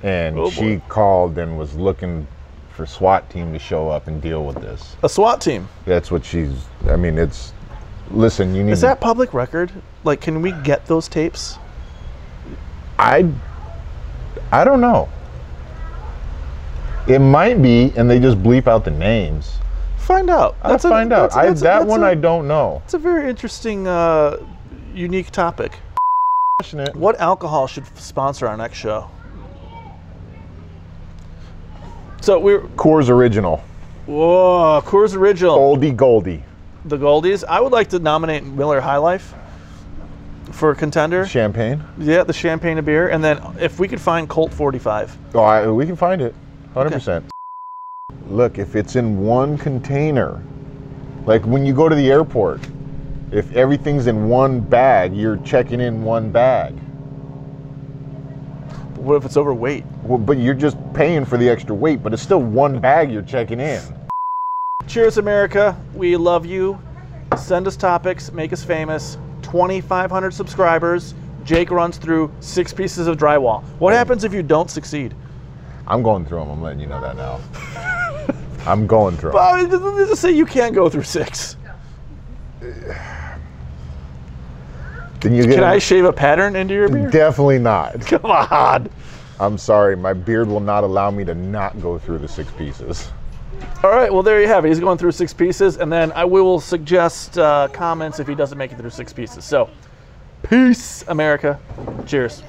[0.02, 0.82] and Oh, she boy.
[0.88, 2.26] called and was looking
[2.70, 4.96] for SWAT team to show up and deal with this.
[5.04, 5.68] A SWAT team.
[5.86, 6.52] That's what she's.
[6.88, 7.52] I mean, it's.
[8.10, 8.72] Listen, you need.
[8.72, 9.70] Is that public record?
[10.02, 11.58] Like, can we get those tapes?
[12.98, 13.30] I.
[14.50, 15.08] I don't know.
[17.06, 19.58] It might be, and they just bleep out the names.
[19.98, 20.56] Find out.
[20.62, 21.30] I'll a- find out.
[21.30, 22.80] that's- that's a- that one a- I don't know.
[22.84, 24.36] It's a very interesting, uh,
[24.94, 25.78] unique topic.
[26.60, 26.94] Passionate.
[26.96, 29.06] What alcohol should sponsor our next show?
[32.20, 33.60] So we're Coors Original.
[34.06, 35.58] whoa, Coors Original.
[35.58, 36.42] Oldie Goldie.
[36.86, 37.44] the Goldies.
[37.48, 39.34] I would like to nominate Miller High Life
[40.52, 41.26] for a contender.
[41.26, 41.82] Champagne.
[41.98, 45.16] Yeah, the champagne of beer, and then if we could find Colt 45.
[45.34, 46.34] Oh, I, we can find it.
[46.74, 47.22] 100%.
[48.28, 50.42] Look, if it's in one container,
[51.26, 52.60] Like when you go to the airport,
[53.32, 56.74] if everything's in one bag, you're checking in one bag.
[58.96, 59.84] What if it's overweight?
[60.02, 63.22] Well, but you're just paying for the extra weight, but it's still one bag you're
[63.22, 63.80] checking in.
[64.86, 65.74] Cheers, America.
[65.94, 66.78] We love you.
[67.38, 69.16] Send us topics, make us famous.
[69.42, 71.14] 2,500 subscribers.
[71.44, 73.62] Jake runs through six pieces of drywall.
[73.78, 75.14] What happens if you don't succeed?
[75.86, 76.50] I'm going through them.
[76.50, 77.40] I'm letting you know that now.
[78.66, 79.36] I'm going through 'em.
[79.72, 81.56] Uh, Let's just say you can't go through six.
[85.20, 87.10] Then you get Can I shave a pattern into your beard?
[87.12, 88.00] Definitely not.
[88.06, 88.88] Come on.
[89.40, 93.10] I'm sorry, my beard will not allow me to not go through the six pieces.
[93.82, 94.68] All right, well, there you have it.
[94.68, 98.56] He's going through six pieces, and then I will suggest uh, comments if he doesn't
[98.58, 99.44] make it through six pieces.
[99.44, 99.68] So,
[100.42, 101.58] peace, America.
[102.06, 102.42] Cheers.